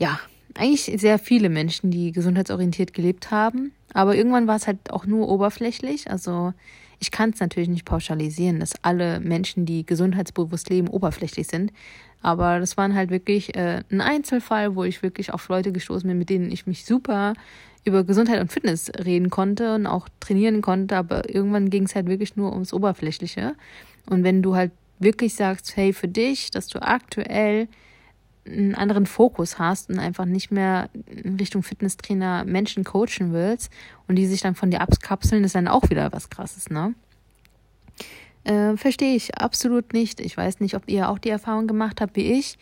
ja, 0.00 0.18
eigentlich 0.54 0.90
sehr 1.00 1.18
viele 1.18 1.48
Menschen, 1.48 1.90
die 1.90 2.10
gesundheitsorientiert 2.10 2.92
gelebt 2.92 3.30
haben. 3.30 3.72
Aber 3.92 4.16
irgendwann 4.16 4.46
war 4.46 4.56
es 4.56 4.66
halt 4.66 4.90
auch 4.90 5.06
nur 5.06 5.28
oberflächlich. 5.28 6.10
Also 6.10 6.52
ich 6.98 7.10
kann 7.10 7.30
es 7.30 7.40
natürlich 7.40 7.68
nicht 7.68 7.84
pauschalisieren, 7.84 8.60
dass 8.60 8.72
alle 8.82 9.20
Menschen, 9.20 9.66
die 9.66 9.86
gesundheitsbewusst 9.86 10.68
leben, 10.70 10.88
oberflächlich 10.88 11.46
sind. 11.46 11.72
Aber 12.22 12.58
das 12.58 12.76
waren 12.76 12.94
halt 12.94 13.10
wirklich 13.10 13.54
äh, 13.56 13.82
ein 13.90 14.00
Einzelfall, 14.00 14.74
wo 14.74 14.84
ich 14.84 15.02
wirklich 15.02 15.32
auf 15.32 15.48
Leute 15.48 15.70
gestoßen 15.72 16.08
bin, 16.08 16.18
mit 16.18 16.30
denen 16.30 16.50
ich 16.50 16.66
mich 16.66 16.84
super 16.84 17.34
über 17.84 18.04
Gesundheit 18.04 18.40
und 18.40 18.52
Fitness 18.52 18.90
reden 19.04 19.30
konnte 19.30 19.74
und 19.74 19.86
auch 19.86 20.08
trainieren 20.18 20.62
konnte. 20.62 20.96
Aber 20.96 21.32
irgendwann 21.32 21.70
ging 21.70 21.84
es 21.84 21.94
halt 21.94 22.06
wirklich 22.06 22.36
nur 22.36 22.52
ums 22.52 22.72
Oberflächliche. 22.72 23.54
Und 24.08 24.24
wenn 24.24 24.42
du 24.42 24.54
halt 24.54 24.72
wirklich 24.98 25.34
sagst, 25.34 25.76
hey, 25.76 25.92
für 25.92 26.08
dich, 26.08 26.50
dass 26.50 26.68
du 26.68 26.82
aktuell 26.82 27.68
einen 28.46 28.74
anderen 28.74 29.06
Fokus 29.06 29.58
hast 29.58 29.90
und 29.90 29.98
einfach 29.98 30.24
nicht 30.24 30.50
mehr 30.50 30.88
in 31.06 31.36
Richtung 31.36 31.62
Fitnesstrainer 31.62 32.44
Menschen 32.44 32.84
coachen 32.84 33.32
willst 33.32 33.70
und 34.08 34.16
die 34.16 34.26
sich 34.26 34.40
dann 34.40 34.54
von 34.54 34.70
dir 34.70 34.80
abkapseln, 34.80 35.44
ist 35.44 35.54
dann 35.54 35.68
auch 35.68 35.90
wieder 35.90 36.12
was 36.12 36.30
krasses, 36.30 36.70
ne? 36.70 36.94
Äh, 38.44 38.76
Verstehe 38.76 39.14
ich 39.14 39.36
absolut 39.36 39.92
nicht. 39.92 40.20
Ich 40.20 40.36
weiß 40.36 40.60
nicht, 40.60 40.74
ob 40.74 40.88
ihr 40.88 41.10
auch 41.10 41.18
die 41.18 41.28
Erfahrung 41.28 41.66
gemacht 41.66 42.00
habt 42.00 42.16
wie 42.16 42.32
ich, 42.32 42.56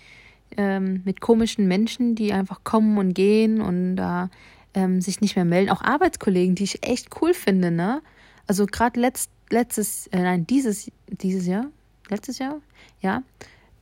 ähm, 0.57 1.03
mit 1.05 1.21
komischen 1.21 1.69
Menschen, 1.69 2.15
die 2.15 2.33
einfach 2.33 2.65
kommen 2.65 2.99
und 2.99 3.15
gehen 3.15 3.61
und 3.61 3.97
da 3.97 4.31
ähm, 4.75 5.01
sich 5.01 5.21
nicht 5.21 5.37
mehr 5.37 5.45
melden. 5.45 5.71
Auch 5.71 5.83
Arbeitskollegen, 5.83 6.55
die 6.55 6.65
ich 6.65 6.87
echt 6.87 7.09
cool 7.21 7.35
finde, 7.35 7.71
ne? 7.71 8.03
Also 8.47 8.67
gerade 8.67 8.99
letzt, 8.99 9.31
letztes, 9.51 10.07
äh, 10.09 10.23
nein, 10.23 10.47
dieses, 10.47 10.91
dieses 11.09 11.47
Jahr, 11.47 11.67
letztes 12.09 12.39
Jahr, 12.39 12.61
ja, 13.01 13.23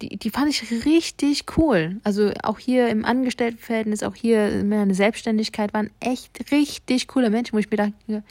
die, 0.03 0.17
die 0.17 0.31
fand 0.31 0.49
ich 0.51 0.85
richtig 0.85 1.45
cool. 1.57 2.01
Also 2.05 2.33
auch 2.43 2.59
hier 2.59 2.89
im 2.89 3.05
Angestelltenverhältnis, 3.05 4.03
auch 4.03 4.15
hier 4.15 4.49
in 4.51 4.69
meiner 4.69 4.95
Selbstständigkeit 4.95 5.73
waren 5.75 5.91
echt 6.01 6.51
richtig 6.51 7.09
coole 7.09 7.31
Menschen, 7.31 7.55
wo 7.55 7.59
ich 7.59 7.71
mir 7.71 7.77
dachte, 7.79 8.23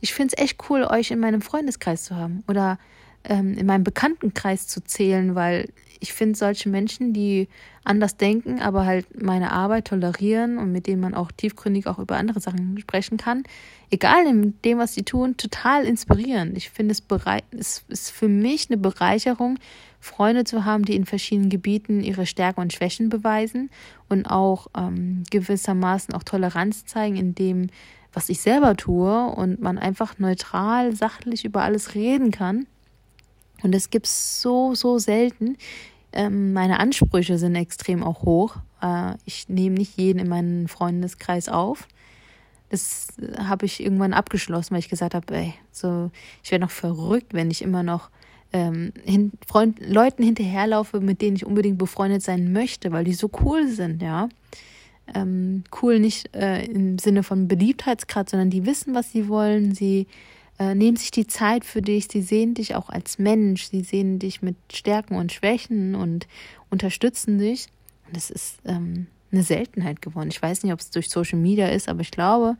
ich 0.00 0.12
finde 0.12 0.34
es 0.36 0.42
echt 0.42 0.58
cool, 0.68 0.84
euch 0.84 1.10
in 1.10 1.20
meinem 1.20 1.40
Freundeskreis 1.40 2.04
zu 2.04 2.16
haben 2.16 2.42
oder 2.48 2.78
ähm, 3.24 3.54
in 3.54 3.66
meinem 3.66 3.84
Bekanntenkreis 3.84 4.66
zu 4.66 4.82
zählen, 4.82 5.34
weil 5.34 5.70
ich 6.00 6.12
finde 6.12 6.36
solche 6.36 6.68
Menschen, 6.68 7.14
die 7.14 7.48
anders 7.82 8.16
denken, 8.16 8.60
aber 8.60 8.84
halt 8.84 9.22
meine 9.22 9.52
Arbeit 9.52 9.86
tolerieren 9.86 10.58
und 10.58 10.72
mit 10.72 10.86
denen 10.86 11.00
man 11.00 11.14
auch 11.14 11.32
tiefgründig 11.32 11.86
auch 11.86 11.98
über 11.98 12.16
andere 12.16 12.40
Sachen 12.40 12.78
sprechen 12.78 13.16
kann, 13.16 13.44
egal 13.90 14.26
in 14.26 14.60
dem, 14.62 14.78
was 14.78 14.94
sie 14.94 15.04
tun, 15.04 15.36
total 15.36 15.84
inspirierend. 15.84 16.56
Ich 16.56 16.70
finde 16.70 16.92
es, 16.92 17.02
es 17.50 17.84
ist 17.88 18.10
für 18.10 18.28
mich 18.28 18.68
eine 18.68 18.76
Bereicherung, 18.76 19.58
Freunde 20.04 20.44
zu 20.44 20.66
haben, 20.66 20.84
die 20.84 20.96
in 20.96 21.06
verschiedenen 21.06 21.48
Gebieten 21.48 22.02
ihre 22.02 22.26
Stärken 22.26 22.60
und 22.60 22.74
Schwächen 22.74 23.08
beweisen 23.08 23.70
und 24.10 24.26
auch 24.26 24.66
ähm, 24.76 25.24
gewissermaßen 25.30 26.12
auch 26.12 26.22
Toleranz 26.22 26.84
zeigen 26.84 27.16
in 27.16 27.34
dem, 27.34 27.68
was 28.12 28.28
ich 28.28 28.42
selber 28.42 28.76
tue 28.76 29.26
und 29.26 29.62
man 29.62 29.78
einfach 29.78 30.18
neutral, 30.18 30.94
sachlich 30.94 31.46
über 31.46 31.62
alles 31.62 31.94
reden 31.94 32.32
kann. 32.32 32.66
Und 33.62 33.74
das 33.74 33.88
gibt 33.88 34.04
es 34.04 34.42
so, 34.42 34.74
so 34.74 34.98
selten. 34.98 35.56
Ähm, 36.12 36.52
meine 36.52 36.80
Ansprüche 36.80 37.38
sind 37.38 37.56
extrem 37.56 38.04
auch 38.04 38.24
hoch. 38.24 38.56
Äh, 38.82 39.14
ich 39.24 39.48
nehme 39.48 39.76
nicht 39.76 39.96
jeden 39.96 40.18
in 40.18 40.28
meinen 40.28 40.68
Freundeskreis 40.68 41.48
auf. 41.48 41.88
Das 42.68 43.08
habe 43.38 43.64
ich 43.64 43.82
irgendwann 43.82 44.12
abgeschlossen, 44.12 44.72
weil 44.72 44.80
ich 44.80 44.90
gesagt 44.90 45.14
habe, 45.14 45.34
ey, 45.34 45.54
so, 45.72 46.10
ich 46.42 46.50
wäre 46.50 46.60
noch 46.60 46.70
verrückt, 46.70 47.32
wenn 47.32 47.50
ich 47.50 47.62
immer 47.62 47.82
noch 47.82 48.10
ähm, 48.54 48.92
hin, 49.04 49.32
Freund, 49.46 49.80
Leuten 49.84 50.22
hinterherlaufe, 50.22 51.00
mit 51.00 51.20
denen 51.20 51.36
ich 51.36 51.44
unbedingt 51.44 51.76
befreundet 51.76 52.22
sein 52.22 52.52
möchte, 52.52 52.92
weil 52.92 53.04
die 53.04 53.12
so 53.12 53.28
cool 53.44 53.68
sind, 53.68 54.00
ja. 54.00 54.28
Ähm, 55.12 55.64
cool 55.82 55.98
nicht 55.98 56.34
äh, 56.34 56.64
im 56.64 56.98
Sinne 56.98 57.24
von 57.24 57.46
Beliebtheitsgrad, 57.48 58.30
sondern 58.30 58.48
die 58.48 58.64
wissen, 58.64 58.94
was 58.94 59.12
sie 59.12 59.28
wollen, 59.28 59.74
sie 59.74 60.06
äh, 60.58 60.74
nehmen 60.74 60.96
sich 60.96 61.10
die 61.10 61.26
Zeit 61.26 61.64
für 61.64 61.82
dich, 61.82 62.06
sie 62.10 62.22
sehen 62.22 62.54
dich 62.54 62.74
auch 62.74 62.88
als 62.88 63.18
Mensch, 63.18 63.64
sie 63.64 63.82
sehen 63.82 64.18
dich 64.20 64.40
mit 64.40 64.56
Stärken 64.72 65.16
und 65.16 65.32
Schwächen 65.32 65.94
und 65.94 66.26
unterstützen 66.70 67.38
dich. 67.38 67.66
Und 68.06 68.16
das 68.16 68.30
ist 68.30 68.58
ähm, 68.64 69.08
eine 69.32 69.42
Seltenheit 69.42 70.00
geworden. 70.00 70.28
Ich 70.30 70.40
weiß 70.40 70.62
nicht, 70.62 70.72
ob 70.72 70.78
es 70.78 70.90
durch 70.90 71.10
Social 71.10 71.38
Media 71.38 71.66
ist, 71.66 71.88
aber 71.88 72.00
ich 72.00 72.12
glaube, 72.12 72.56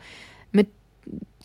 mit 0.51 0.69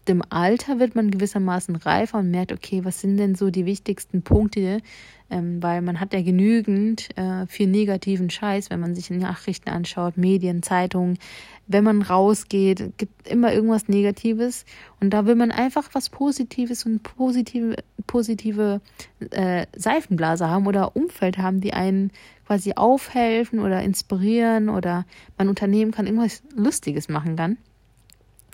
dem 0.10 0.24
Alter 0.30 0.80
wird 0.80 0.96
man 0.96 1.12
gewissermaßen 1.12 1.76
reifer 1.76 2.18
und 2.18 2.32
merkt, 2.32 2.52
okay, 2.52 2.84
was 2.84 3.00
sind 3.00 3.18
denn 3.18 3.36
so 3.36 3.50
die 3.52 3.66
wichtigsten 3.66 4.24
Punkte, 4.24 4.82
ähm, 5.30 5.62
weil 5.62 5.82
man 5.82 6.00
hat 6.00 6.14
ja 6.14 6.22
genügend 6.22 7.16
äh, 7.16 7.46
viel 7.46 7.68
negativen 7.68 8.30
Scheiß, 8.30 8.72
wenn 8.72 8.80
man 8.80 8.96
sich 8.96 9.10
Nachrichten 9.12 9.70
anschaut, 9.70 10.18
Medien, 10.18 10.64
Zeitungen, 10.64 11.20
wenn 11.68 11.84
man 11.84 12.02
rausgeht, 12.02 12.98
gibt 12.98 13.28
immer 13.28 13.54
irgendwas 13.54 13.88
Negatives. 13.88 14.66
Und 15.00 15.12
da 15.12 15.28
will 15.28 15.36
man 15.36 15.52
einfach 15.52 15.90
was 15.94 16.10
Positives 16.10 16.86
und 16.86 17.04
positive, 17.04 17.76
positive 18.08 18.82
äh, 19.30 19.68
Seifenblase 19.76 20.50
haben 20.50 20.66
oder 20.66 20.96
Umfeld 20.96 21.38
haben, 21.38 21.62
die 21.62 21.74
einen 21.74 22.12
quasi 22.48 22.74
aufhelfen 22.76 23.60
oder 23.60 23.84
inspirieren 23.84 24.70
oder 24.70 25.06
man 25.38 25.48
Unternehmen 25.48 25.92
kann 25.92 26.08
irgendwas 26.08 26.42
Lustiges 26.56 27.08
machen 27.08 27.36
kann. 27.36 27.58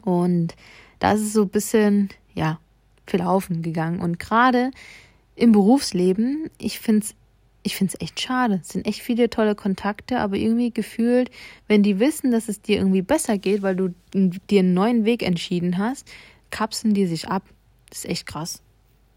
Und 0.04 0.56
da 1.00 1.14
ist 1.14 1.22
es 1.22 1.34
so 1.34 1.44
ein 1.44 1.50
bisschen, 1.50 2.10
ja, 2.34 2.60
verlaufen 3.08 3.62
gegangen. 3.62 4.00
Und 4.00 4.20
gerade 4.20 4.72
im 5.36 5.52
Berufsleben, 5.52 6.50
ich 6.58 6.80
finde 6.80 7.06
es 7.06 7.16
ich 7.66 7.76
finde 7.76 7.96
es 7.96 8.02
echt 8.02 8.22
schade. 8.22 8.60
Es 8.62 8.70
sind 8.70 8.86
echt 8.86 9.02
viele 9.02 9.28
tolle 9.28 9.56
Kontakte, 9.56 10.20
aber 10.20 10.36
irgendwie 10.38 10.70
gefühlt, 10.70 11.32
wenn 11.68 11.82
die 11.82 12.00
wissen, 12.00 12.30
dass 12.30 12.48
es 12.48 12.62
dir 12.62 12.78
irgendwie 12.78 13.02
besser 13.02 13.40
geht, 13.40 13.64
weil 13.64 13.76
du 13.76 13.96
dir 14.14 14.60
einen 14.60 14.76
neuen 14.76 15.04
Weg 15.04 15.24
entschieden 15.24 15.80
hast, 15.80 16.08
kapseln 16.52 16.94
die 16.94 17.08
sich 17.08 17.28
ab. 17.28 17.42
Das 17.90 18.00
ist 18.00 18.10
echt 18.10 18.28
krass. 18.28 18.62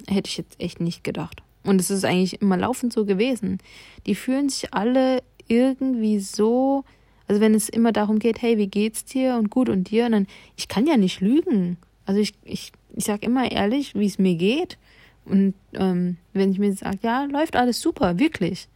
Hätte 0.06 0.30
ich 0.30 0.38
jetzt 0.38 0.58
echt 0.58 0.80
nicht 0.80 1.04
gedacht. 1.04 1.42
Und 1.62 1.78
es 1.78 1.90
ist 1.90 2.06
eigentlich 2.06 2.40
immer 2.40 2.56
laufend 2.56 2.94
so 2.94 3.04
gewesen. 3.04 3.58
Die 4.06 4.14
fühlen 4.14 4.48
sich 4.48 4.72
alle 4.72 5.22
irgendwie 5.46 6.18
so, 6.18 6.84
also 7.28 7.40
wenn 7.40 7.54
es 7.54 7.68
immer 7.68 7.92
darum 7.92 8.18
geht, 8.18 8.42
hey, 8.42 8.56
wie 8.56 8.66
geht's 8.66 9.04
dir 9.04 9.36
und 9.36 9.50
gut 9.50 9.68
und 9.68 9.90
dir, 9.90 10.08
dann, 10.08 10.26
ich 10.56 10.66
kann 10.66 10.86
ja 10.86 10.96
nicht 10.96 11.20
lügen. 11.20 11.76
Also 12.06 12.20
ich, 12.20 12.32
ich, 12.42 12.72
ich 12.96 13.04
sag 13.04 13.22
immer 13.22 13.52
ehrlich, 13.52 13.94
wie 13.94 14.06
es 14.06 14.18
mir 14.18 14.34
geht. 14.34 14.78
Und 15.26 15.54
ähm, 15.74 16.16
wenn 16.32 16.50
ich 16.50 16.58
mir 16.58 16.72
sage, 16.72 16.98
ja, 17.02 17.24
läuft 17.24 17.54
alles 17.54 17.80
super, 17.80 18.18
wirklich, 18.18 18.68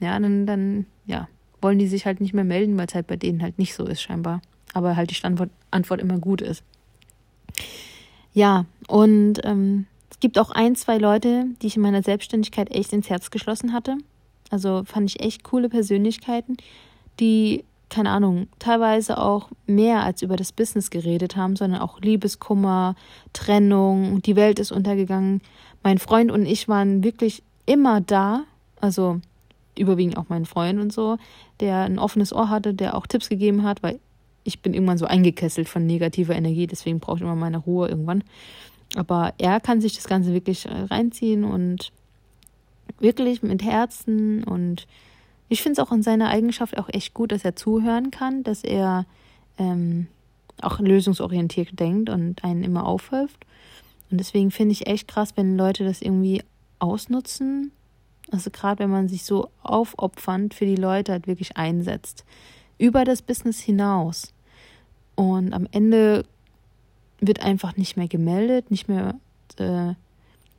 ja, 0.00 0.18
dann, 0.18 0.44
dann, 0.44 0.86
ja, 1.06 1.28
wollen 1.62 1.78
die 1.78 1.86
sich 1.86 2.04
halt 2.04 2.20
nicht 2.20 2.34
mehr 2.34 2.44
melden, 2.44 2.76
weil 2.76 2.88
es 2.88 2.94
halt 2.94 3.06
bei 3.06 3.16
denen 3.16 3.42
halt 3.42 3.58
nicht 3.58 3.74
so 3.74 3.86
ist, 3.86 4.02
scheinbar. 4.02 4.42
Aber 4.72 4.96
halt 4.96 5.10
die 5.10 5.14
Standort, 5.14 5.50
Antwort 5.70 6.00
immer 6.00 6.18
gut 6.18 6.40
ist. 6.40 6.64
Ja, 8.32 8.66
und 8.88 9.40
ähm, 9.44 9.86
es 10.10 10.18
gibt 10.18 10.38
auch 10.38 10.50
ein, 10.50 10.74
zwei 10.74 10.98
Leute, 10.98 11.46
die 11.62 11.68
ich 11.68 11.76
in 11.76 11.82
meiner 11.82 12.02
Selbstständigkeit 12.02 12.72
echt 12.72 12.92
ins 12.92 13.08
Herz 13.08 13.30
geschlossen 13.30 13.72
hatte. 13.72 13.96
Also 14.50 14.82
fand 14.84 15.08
ich 15.08 15.20
echt 15.20 15.44
coole 15.44 15.68
Persönlichkeiten, 15.68 16.56
die, 17.20 17.64
keine 17.94 18.10
Ahnung, 18.10 18.48
teilweise 18.58 19.18
auch 19.18 19.50
mehr 19.66 20.02
als 20.02 20.20
über 20.20 20.34
das 20.34 20.50
Business 20.50 20.90
geredet 20.90 21.36
haben, 21.36 21.54
sondern 21.54 21.80
auch 21.80 22.00
Liebeskummer, 22.00 22.96
Trennung, 23.32 24.20
die 24.20 24.34
Welt 24.34 24.58
ist 24.58 24.72
untergegangen, 24.72 25.40
mein 25.84 25.98
Freund 25.98 26.32
und 26.32 26.44
ich 26.44 26.66
waren 26.66 27.04
wirklich 27.04 27.44
immer 27.66 28.00
da, 28.00 28.42
also 28.80 29.20
überwiegend 29.78 30.16
auch 30.16 30.24
mein 30.28 30.44
Freund 30.44 30.80
und 30.80 30.92
so, 30.92 31.18
der 31.60 31.82
ein 31.82 32.00
offenes 32.00 32.32
Ohr 32.32 32.50
hatte, 32.50 32.74
der 32.74 32.96
auch 32.96 33.06
Tipps 33.06 33.28
gegeben 33.28 33.62
hat, 33.62 33.84
weil 33.84 34.00
ich 34.42 34.60
bin 34.60 34.74
irgendwann 34.74 34.98
so 34.98 35.06
eingekesselt 35.06 35.68
von 35.68 35.86
negativer 35.86 36.34
Energie, 36.34 36.66
deswegen 36.66 36.98
brauche 36.98 37.18
ich 37.18 37.22
immer 37.22 37.36
meine 37.36 37.58
Ruhe 37.58 37.88
irgendwann. 37.88 38.24
Aber 38.96 39.34
er 39.38 39.60
kann 39.60 39.80
sich 39.80 39.94
das 39.94 40.08
Ganze 40.08 40.32
wirklich 40.32 40.66
äh, 40.66 40.72
reinziehen 40.90 41.44
und 41.44 41.92
wirklich 42.98 43.44
mit 43.44 43.62
Herzen 43.62 44.42
und 44.42 44.88
ich 45.48 45.62
finde 45.62 45.80
es 45.80 45.86
auch 45.86 45.92
in 45.92 46.02
seiner 46.02 46.30
Eigenschaft 46.30 46.78
auch 46.78 46.88
echt 46.88 47.14
gut, 47.14 47.32
dass 47.32 47.44
er 47.44 47.56
zuhören 47.56 48.10
kann, 48.10 48.42
dass 48.42 48.64
er 48.64 49.06
ähm, 49.58 50.06
auch 50.60 50.78
lösungsorientiert 50.80 51.78
denkt 51.78 52.10
und 52.10 52.42
einen 52.44 52.64
immer 52.64 52.86
aufhilft. 52.86 53.44
Und 54.10 54.18
deswegen 54.18 54.50
finde 54.50 54.72
ich 54.72 54.86
echt 54.86 55.08
krass, 55.08 55.36
wenn 55.36 55.56
Leute 55.56 55.84
das 55.84 56.00
irgendwie 56.00 56.42
ausnutzen. 56.78 57.72
Also 58.30 58.50
gerade 58.50 58.78
wenn 58.78 58.90
man 58.90 59.08
sich 59.08 59.24
so 59.24 59.48
aufopfernd 59.62 60.54
für 60.54 60.66
die 60.66 60.76
Leute 60.76 61.12
halt 61.12 61.26
wirklich 61.26 61.56
einsetzt. 61.56 62.24
Über 62.78 63.04
das 63.04 63.22
Business 63.22 63.60
hinaus. 63.60 64.32
Und 65.14 65.52
am 65.52 65.68
Ende 65.70 66.24
wird 67.20 67.40
einfach 67.40 67.76
nicht 67.76 67.96
mehr 67.96 68.08
gemeldet, 68.08 68.70
nicht 68.70 68.88
mehr, 68.88 69.14
äh, 69.58 69.94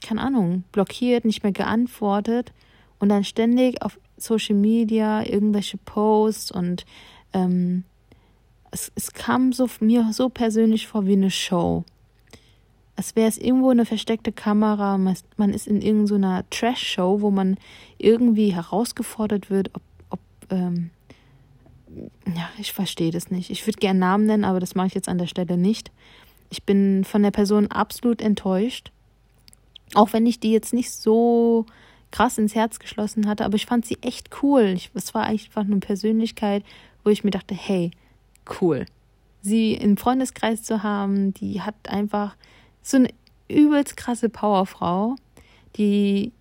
keine 0.06 0.22
Ahnung, 0.22 0.64
blockiert, 0.72 1.26
nicht 1.26 1.44
mehr 1.44 1.52
geantwortet. 1.52 2.54
Und 3.00 3.10
dann 3.10 3.24
ständig 3.24 3.82
auf 3.82 4.00
Social 4.18 4.56
Media 4.56 5.24
irgendwelche 5.26 5.78
Posts 5.78 6.52
und 6.52 6.86
ähm, 7.34 7.84
es, 8.72 8.92
es 8.96 9.12
kam 9.12 9.52
so 9.52 9.70
mir 9.82 10.10
so 10.14 10.30
persönlich 10.30 10.88
vor 10.88 11.06
wie 11.06 11.14
eine 11.14 11.32
Show 11.32 11.84
als 12.96 13.16
wäre 13.16 13.28
es 13.28 13.38
irgendwo 13.38 13.70
eine 13.70 13.86
versteckte 13.86 14.32
Kamera, 14.32 14.98
man 14.98 15.54
ist 15.54 15.68
in 15.68 15.82
irgendeiner 15.82 16.40
so 16.40 16.46
Trash-Show, 16.50 17.22
wo 17.22 17.30
man 17.30 17.58
irgendwie 17.98 18.54
herausgefordert 18.54 19.50
wird, 19.50 19.72
ob, 19.74 19.82
ob 20.10 20.20
ähm, 20.50 20.92
ja, 22.36 22.50
ich 22.58 22.74
verstehe 22.74 23.12
das 23.12 23.32
nicht. 23.32 23.50
Ich 23.50 23.66
würde 23.68 23.80
gerne 23.80 24.00
Namen 24.00 24.26
nennen, 24.26 24.46
aber 24.46 24.60
das 24.60 24.76
mache 24.76 24.88
ich 24.88 24.94
jetzt 24.94 25.10
an 25.10 25.18
der 25.18 25.28
Stelle 25.28 25.58
nicht. 25.58 25.92
Ich 26.50 26.64
bin 26.64 27.04
von 27.04 27.24
der 27.24 27.32
Person 27.32 27.68
absolut 27.68 28.22
enttäuscht. 28.22 28.92
Auch 29.94 30.14
wenn 30.14 30.26
ich 30.26 30.40
die 30.40 30.52
jetzt 30.52 30.74
nicht 30.74 30.92
so 30.92 31.66
krass 32.16 32.38
ins 32.38 32.56
Herz 32.56 32.80
geschlossen 32.80 33.28
hatte, 33.28 33.44
aber 33.44 33.56
ich 33.56 33.66
fand 33.66 33.86
sie 33.86 33.98
echt 34.02 34.42
cool. 34.42 34.78
es 34.94 35.14
war 35.14 35.26
einfach 35.26 35.64
eine 35.64 35.80
Persönlichkeit, 35.80 36.64
wo 37.04 37.10
ich 37.10 37.26
mir 37.26 37.32
dachte, 37.32 37.54
hey, 37.54 37.92
cool. 38.62 38.86
Sie 39.42 39.74
im 39.74 39.98
Freundeskreis 39.98 40.64
zu 40.64 40.82
haben, 40.82 41.34
die 41.34 41.62
hat 41.62 41.76
einfach 41.90 42.38
so 42.82 42.98
eine 42.98 43.10
übelst 43.50 43.98
krasse 43.98 44.30
Powerfrau, 44.30 45.18
die, 45.76 46.32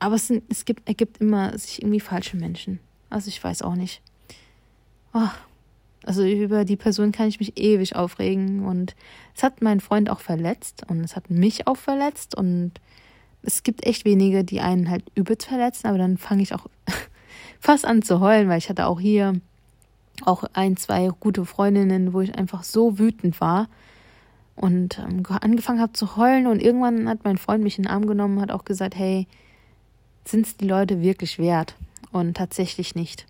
aber 0.00 0.16
es, 0.16 0.26
sind, 0.26 0.42
es 0.48 0.64
gibt, 0.64 0.88
ergibt 0.88 1.20
immer 1.20 1.56
sich 1.56 1.80
irgendwie 1.80 2.00
falsche 2.00 2.36
Menschen. 2.36 2.80
Also 3.08 3.28
ich 3.28 3.42
weiß 3.42 3.62
auch 3.62 3.76
nicht. 3.76 4.02
Oh, 5.14 5.28
also 6.04 6.24
über 6.24 6.64
die 6.64 6.76
Person 6.76 7.12
kann 7.12 7.28
ich 7.28 7.38
mich 7.38 7.56
ewig 7.56 7.94
aufregen 7.94 8.64
und 8.66 8.96
es 9.36 9.44
hat 9.44 9.62
meinen 9.62 9.80
Freund 9.80 10.10
auch 10.10 10.20
verletzt 10.20 10.84
und 10.88 11.04
es 11.04 11.14
hat 11.14 11.30
mich 11.30 11.68
auch 11.68 11.76
verletzt 11.76 12.34
und 12.34 12.72
es 13.42 13.62
gibt 13.62 13.86
echt 13.86 14.04
wenige, 14.04 14.44
die 14.44 14.60
einen 14.60 14.90
halt 14.90 15.04
übelst 15.14 15.46
verletzen, 15.46 15.86
aber 15.86 15.98
dann 15.98 16.18
fange 16.18 16.42
ich 16.42 16.54
auch 16.54 16.66
fast 17.60 17.84
an 17.84 18.02
zu 18.02 18.20
heulen, 18.20 18.48
weil 18.48 18.58
ich 18.58 18.68
hatte 18.68 18.86
auch 18.86 19.00
hier 19.00 19.40
auch 20.24 20.44
ein, 20.52 20.76
zwei 20.76 21.10
gute 21.20 21.44
Freundinnen, 21.44 22.12
wo 22.12 22.20
ich 22.20 22.36
einfach 22.36 22.64
so 22.64 22.98
wütend 22.98 23.40
war, 23.40 23.68
und 24.60 24.98
ähm, 24.98 25.22
angefangen 25.40 25.80
habe 25.80 25.92
zu 25.92 26.16
heulen 26.16 26.46
und 26.46 26.60
irgendwann 26.60 27.08
hat 27.08 27.24
mein 27.24 27.38
Freund 27.38 27.62
mich 27.62 27.78
in 27.78 27.84
den 27.84 27.90
Arm 27.90 28.06
genommen 28.06 28.36
und 28.36 28.42
hat 28.42 28.50
auch 28.50 28.64
gesagt, 28.64 28.96
hey, 28.96 29.26
sind 30.24 30.46
es 30.46 30.56
die 30.56 30.66
Leute 30.66 31.00
wirklich 31.00 31.38
wert? 31.38 31.76
Und 32.10 32.36
tatsächlich 32.36 32.94
nicht. 32.94 33.26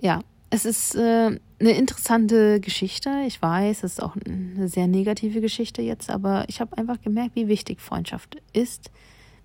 Ja, 0.00 0.20
es 0.48 0.64
ist 0.64 0.94
äh, 0.94 1.38
eine 1.60 1.72
interessante 1.72 2.58
Geschichte. 2.60 3.22
Ich 3.26 3.40
weiß, 3.40 3.84
es 3.84 3.92
ist 3.92 4.02
auch 4.02 4.16
eine 4.16 4.68
sehr 4.68 4.86
negative 4.86 5.40
Geschichte 5.40 5.82
jetzt, 5.82 6.10
aber 6.10 6.44
ich 6.48 6.60
habe 6.60 6.76
einfach 6.78 7.00
gemerkt, 7.02 7.36
wie 7.36 7.48
wichtig 7.48 7.80
Freundschaft 7.80 8.38
ist, 8.52 8.90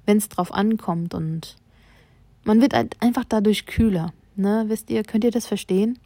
wenn 0.06 0.18
es 0.18 0.30
drauf 0.30 0.54
ankommt 0.54 1.14
und 1.14 1.58
man 2.46 2.62
wird 2.62 2.74
halt 2.74 2.96
einfach 3.02 3.26
dadurch 3.28 3.66
kühler. 3.66 4.14
Ne? 4.36 4.66
Wisst 4.68 4.90
ihr, 4.90 5.04
könnt 5.04 5.24
ihr 5.24 5.32
das 5.32 5.48
verstehen? 5.48 6.00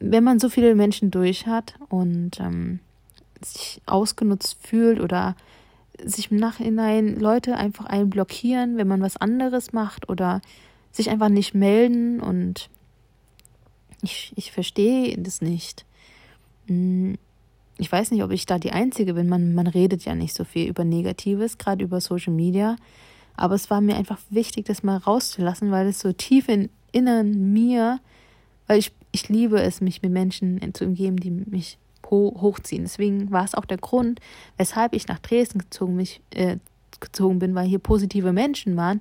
Wenn 0.00 0.24
man 0.24 0.38
so 0.38 0.50
viele 0.50 0.74
Menschen 0.74 1.10
durch 1.10 1.46
hat 1.46 1.74
und 1.88 2.38
ähm, 2.40 2.80
sich 3.40 3.80
ausgenutzt 3.86 4.58
fühlt 4.60 5.00
oder 5.00 5.36
sich 6.02 6.30
im 6.30 6.36
Nachhinein 6.36 7.18
Leute 7.18 7.56
einfach 7.56 7.86
einen 7.86 8.10
blockieren, 8.10 8.76
wenn 8.76 8.88
man 8.88 9.00
was 9.00 9.16
anderes 9.16 9.72
macht 9.72 10.10
oder 10.10 10.42
sich 10.92 11.08
einfach 11.08 11.30
nicht 11.30 11.54
melden 11.54 12.20
und 12.20 12.68
ich, 14.02 14.32
ich 14.36 14.52
verstehe 14.52 15.16
das 15.18 15.40
nicht. 15.40 15.84
Hm, 16.66 17.16
ich 17.78 17.92
weiß 17.92 18.10
nicht, 18.10 18.22
ob 18.22 18.30
ich 18.30 18.46
da 18.46 18.58
die 18.58 18.72
Einzige 18.72 19.14
bin. 19.14 19.28
Man, 19.28 19.54
man 19.54 19.66
redet 19.66 20.04
ja 20.04 20.14
nicht 20.14 20.34
so 20.34 20.44
viel 20.44 20.68
über 20.68 20.84
Negatives, 20.84 21.58
gerade 21.58 21.84
über 21.84 22.00
Social 22.00 22.32
Media. 22.32 22.76
Aber 23.36 23.54
es 23.54 23.68
war 23.68 23.82
mir 23.82 23.96
einfach 23.96 24.18
wichtig, 24.30 24.64
das 24.64 24.82
mal 24.82 24.96
rauszulassen, 24.96 25.70
weil 25.70 25.88
es 25.88 26.00
so 26.00 26.12
tief 26.12 26.48
in 26.48 26.70
innen 26.96 27.52
mir, 27.52 28.00
weil 28.66 28.78
ich, 28.78 28.92
ich 29.12 29.28
liebe 29.28 29.60
es, 29.60 29.82
mich 29.82 30.00
mit 30.00 30.12
Menschen 30.12 30.58
zu 30.72 30.86
umgeben, 30.86 31.18
die 31.18 31.30
mich 31.30 31.78
hochziehen. 32.08 32.84
Deswegen 32.84 33.30
war 33.30 33.44
es 33.44 33.54
auch 33.54 33.64
der 33.64 33.78
Grund, 33.78 34.20
weshalb 34.56 34.94
ich 34.94 35.08
nach 35.08 35.18
Dresden 35.18 35.58
gezogen, 35.58 35.96
mich, 35.96 36.20
äh, 36.30 36.56
gezogen 37.00 37.38
bin, 37.38 37.54
weil 37.54 37.66
hier 37.66 37.80
positive 37.80 38.32
Menschen 38.32 38.76
waren, 38.76 39.00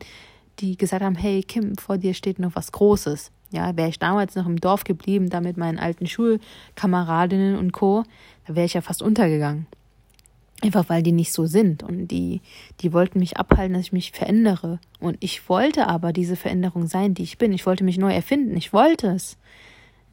die 0.59 0.75
gesagt 0.75 1.03
haben, 1.03 1.15
hey 1.15 1.41
Kim, 1.43 1.77
vor 1.77 1.97
dir 1.97 2.13
steht 2.13 2.39
noch 2.39 2.55
was 2.55 2.71
Großes. 2.71 3.31
Ja, 3.51 3.75
wäre 3.77 3.89
ich 3.89 3.99
damals 3.99 4.35
noch 4.35 4.47
im 4.47 4.59
Dorf 4.59 4.83
geblieben, 4.83 5.29
da 5.29 5.39
mit 5.39 5.57
meinen 5.57 5.79
alten 5.79 6.07
Schulkameradinnen 6.07 7.57
und 7.57 7.71
Co., 7.71 8.03
da 8.47 8.55
wäre 8.55 8.65
ich 8.65 8.73
ja 8.73 8.81
fast 8.81 9.01
untergegangen. 9.01 9.67
Einfach 10.61 10.89
weil 10.89 11.03
die 11.03 11.11
nicht 11.11 11.33
so 11.33 11.45
sind 11.45 11.83
und 11.83 12.07
die, 12.07 12.41
die 12.79 12.93
wollten 12.93 13.19
mich 13.19 13.37
abhalten, 13.37 13.73
dass 13.73 13.83
ich 13.83 13.93
mich 13.93 14.11
verändere. 14.11 14.79
Und 14.99 15.17
ich 15.19 15.47
wollte 15.49 15.87
aber 15.87 16.13
diese 16.13 16.35
Veränderung 16.35 16.87
sein, 16.87 17.13
die 17.13 17.23
ich 17.23 17.37
bin. 17.37 17.53
Ich 17.53 17.65
wollte 17.65 17.83
mich 17.83 17.97
neu 17.97 18.13
erfinden. 18.13 18.55
Ich 18.55 18.71
wollte 18.71 19.07
es. 19.07 19.37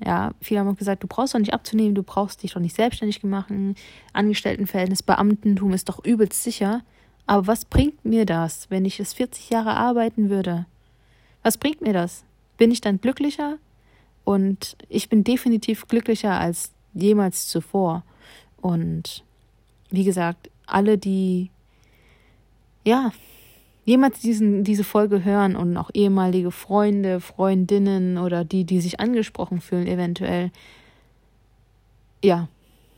Ja, 0.05 0.33
viele 0.41 0.61
haben 0.61 0.69
auch 0.69 0.77
gesagt, 0.77 1.05
du 1.05 1.07
brauchst 1.07 1.35
doch 1.35 1.39
nicht 1.39 1.55
abzunehmen, 1.55 1.95
du 1.95 2.03
brauchst 2.03 2.43
dich 2.43 2.53
doch 2.53 2.61
nicht 2.61 2.75
selbstständig 2.75 3.23
machen. 3.23 3.77
Angestelltenverhältnis, 4.13 5.03
Beamtentum 5.03 5.73
ist 5.73 5.89
doch 5.89 6.05
übelst 6.05 6.43
sicher. 6.43 6.83
Aber 7.27 7.47
was 7.47 7.65
bringt 7.65 8.05
mir 8.05 8.27
das, 8.27 8.69
wenn 8.69 8.85
ich 8.85 8.99
es 8.99 9.13
40 9.13 9.51
Jahre 9.51 9.75
arbeiten 9.77 10.29
würde? 10.29 10.67
Was 11.45 11.57
bringt 11.57 11.81
mir 11.81 11.93
das? 11.93 12.25
Bin 12.63 12.71
ich 12.71 12.81
dann 12.81 13.01
glücklicher? 13.01 13.59
Und 14.23 14.77
ich 14.89 15.09
bin 15.09 15.25
definitiv 15.25 15.89
glücklicher 15.89 16.39
als 16.39 16.71
jemals 16.95 17.49
zuvor. 17.49 18.05
Und 18.61 19.25
wie 19.91 20.05
gesagt, 20.05 20.49
alle, 20.65 20.97
die 20.97 21.51
ja 22.85 23.11
jemals 23.85 24.21
diesen, 24.21 24.63
diese 24.63 24.85
Folge 24.85 25.25
hören 25.25 25.57
und 25.57 25.77
auch 25.77 25.91
ehemalige 25.93 26.53
Freunde, 26.53 27.19
Freundinnen 27.19 28.17
oder 28.17 28.45
die, 28.45 28.63
die 28.63 28.81
sich 28.81 29.01
angesprochen 29.01 29.61
fühlen, 29.61 29.89
eventuell, 29.89 30.53
ja, 32.23 32.47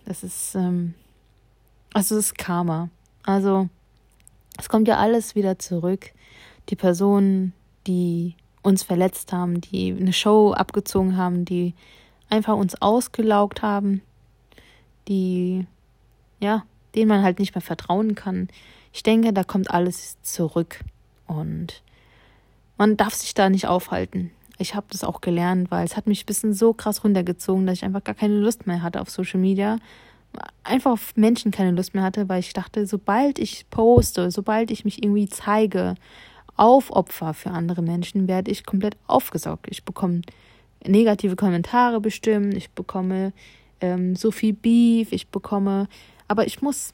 das 0.04 0.24
ist, 0.24 0.54
ähm, 0.56 0.92
also 1.94 2.16
das 2.16 2.26
ist 2.26 2.36
Karma. 2.36 2.90
Also 3.22 3.70
es 4.58 4.68
kommt 4.68 4.88
ja 4.88 4.98
alles 4.98 5.34
wieder 5.34 5.58
zurück. 5.58 6.12
Die 6.68 6.76
Personen, 6.76 7.54
die 7.86 8.34
uns 8.64 8.82
verletzt 8.82 9.32
haben, 9.32 9.60
die 9.60 9.92
eine 9.92 10.12
Show 10.12 10.52
abgezogen 10.52 11.16
haben, 11.16 11.44
die 11.44 11.74
einfach 12.28 12.56
uns 12.56 12.80
ausgelaugt 12.80 13.62
haben, 13.62 14.02
die, 15.06 15.66
ja, 16.40 16.64
denen 16.94 17.08
man 17.08 17.22
halt 17.22 17.38
nicht 17.38 17.54
mehr 17.54 17.62
vertrauen 17.62 18.14
kann. 18.14 18.48
Ich 18.92 19.02
denke, 19.02 19.32
da 19.32 19.44
kommt 19.44 19.70
alles 19.70 20.20
zurück 20.22 20.80
und 21.26 21.82
man 22.76 22.96
darf 22.96 23.14
sich 23.14 23.34
da 23.34 23.48
nicht 23.48 23.66
aufhalten. 23.66 24.30
Ich 24.58 24.74
habe 24.74 24.86
das 24.90 25.04
auch 25.04 25.20
gelernt, 25.20 25.70
weil 25.70 25.84
es 25.84 25.96
hat 25.96 26.06
mich 26.06 26.22
ein 26.22 26.26
bisschen 26.26 26.54
so 26.54 26.72
krass 26.72 27.04
runtergezogen, 27.04 27.66
dass 27.66 27.78
ich 27.78 27.84
einfach 27.84 28.04
gar 28.04 28.14
keine 28.14 28.38
Lust 28.38 28.66
mehr 28.66 28.82
hatte 28.82 29.00
auf 29.00 29.10
Social 29.10 29.40
Media 29.40 29.78
einfach 30.62 30.92
auf 30.92 31.16
Menschen 31.16 31.50
keine 31.50 31.72
Lust 31.72 31.94
mehr 31.94 32.02
hatte, 32.02 32.28
weil 32.28 32.40
ich 32.40 32.52
dachte, 32.52 32.86
sobald 32.86 33.38
ich 33.38 33.68
poste, 33.70 34.30
sobald 34.30 34.70
ich 34.70 34.84
mich 34.84 35.02
irgendwie 35.02 35.28
zeige, 35.28 35.94
aufopfer 36.56 37.34
für 37.34 37.50
andere 37.50 37.82
Menschen, 37.82 38.28
werde 38.28 38.50
ich 38.50 38.64
komplett 38.64 38.96
aufgesaugt. 39.06 39.66
Ich 39.70 39.84
bekomme 39.84 40.22
negative 40.86 41.36
Kommentare 41.36 42.00
bestimmt, 42.00 42.54
ich 42.54 42.70
bekomme 42.70 43.32
ähm, 43.80 44.16
so 44.16 44.30
viel 44.30 44.52
Beef, 44.52 45.12
ich 45.12 45.28
bekomme, 45.28 45.88
aber 46.28 46.46
ich 46.46 46.62
muss 46.62 46.92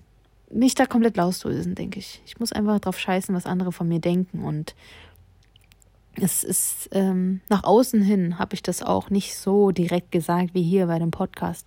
mich 0.50 0.74
da 0.74 0.86
komplett 0.86 1.16
loslösen, 1.16 1.74
denke 1.74 1.98
ich. 1.98 2.22
Ich 2.26 2.40
muss 2.40 2.52
einfach 2.52 2.80
drauf 2.80 2.98
scheißen, 2.98 3.34
was 3.34 3.46
andere 3.46 3.72
von 3.72 3.88
mir 3.88 4.00
denken 4.00 4.44
und 4.44 4.74
es 6.14 6.44
ist 6.44 6.88
ähm, 6.92 7.40
nach 7.48 7.64
außen 7.64 8.02
hin 8.02 8.38
habe 8.38 8.54
ich 8.54 8.62
das 8.62 8.82
auch 8.82 9.10
nicht 9.10 9.36
so 9.36 9.70
direkt 9.70 10.10
gesagt 10.10 10.54
wie 10.54 10.62
hier 10.62 10.86
bei 10.86 10.98
dem 10.98 11.12
Podcast. 11.12 11.66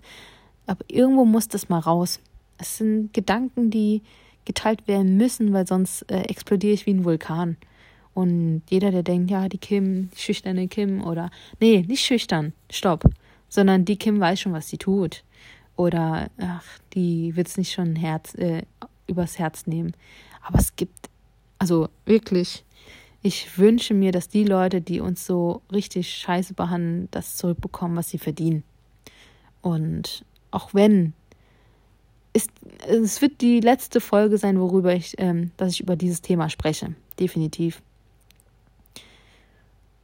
Aber 0.65 0.83
irgendwo 0.87 1.25
muss 1.25 1.47
das 1.47 1.69
mal 1.69 1.79
raus. 1.79 2.19
Es 2.57 2.77
sind 2.77 3.13
Gedanken, 3.13 3.69
die 3.69 4.01
geteilt 4.45 4.87
werden 4.87 5.17
müssen, 5.17 5.53
weil 5.53 5.65
sonst 5.65 6.03
äh, 6.11 6.21
explodiere 6.23 6.73
ich 6.73 6.85
wie 6.85 6.93
ein 6.93 7.05
Vulkan. 7.05 7.57
Und 8.13 8.61
jeder, 8.69 8.91
der 8.91 9.03
denkt, 9.03 9.31
ja, 9.31 9.49
die 9.49 9.57
Kim, 9.57 10.09
die 10.11 10.19
schüchterne 10.19 10.67
Kim 10.67 11.03
oder 11.03 11.31
nee, 11.59 11.83
nicht 11.87 12.05
schüchtern, 12.05 12.53
stopp, 12.69 13.03
sondern 13.49 13.85
die 13.85 13.97
Kim 13.97 14.19
weiß 14.19 14.39
schon, 14.39 14.53
was 14.53 14.67
sie 14.67 14.77
tut. 14.77 15.23
Oder 15.75 16.29
ach, 16.37 16.65
die 16.93 17.35
wird 17.35 17.47
es 17.47 17.57
nicht 17.57 17.71
schon 17.71 17.95
Herz, 17.95 18.35
äh, 18.35 18.61
übers 19.07 19.39
Herz 19.39 19.65
nehmen. 19.65 19.93
Aber 20.43 20.59
es 20.59 20.75
gibt, 20.75 21.09
also 21.57 21.89
wirklich, 22.05 22.63
ich 23.23 23.57
wünsche 23.57 23.93
mir, 23.93 24.11
dass 24.11 24.29
die 24.29 24.43
Leute, 24.43 24.81
die 24.81 24.99
uns 24.99 25.25
so 25.25 25.61
richtig 25.71 26.13
scheiße 26.13 26.53
behandeln, 26.53 27.07
das 27.09 27.35
zurückbekommen, 27.37 27.97
was 27.97 28.09
sie 28.09 28.19
verdienen. 28.19 28.63
Und 29.61 30.25
auch 30.51 30.73
wenn 30.73 31.13
ist, 32.33 32.49
es 32.87 33.21
wird 33.21 33.41
die 33.41 33.59
letzte 33.59 34.01
Folge 34.01 34.37
sein, 34.37 34.59
worüber 34.59 34.93
ich, 34.93 35.13
ähm, 35.19 35.51
dass 35.57 35.73
ich 35.73 35.81
über 35.81 35.95
dieses 35.95 36.21
Thema 36.21 36.49
spreche. 36.49 36.95
Definitiv. 37.19 37.81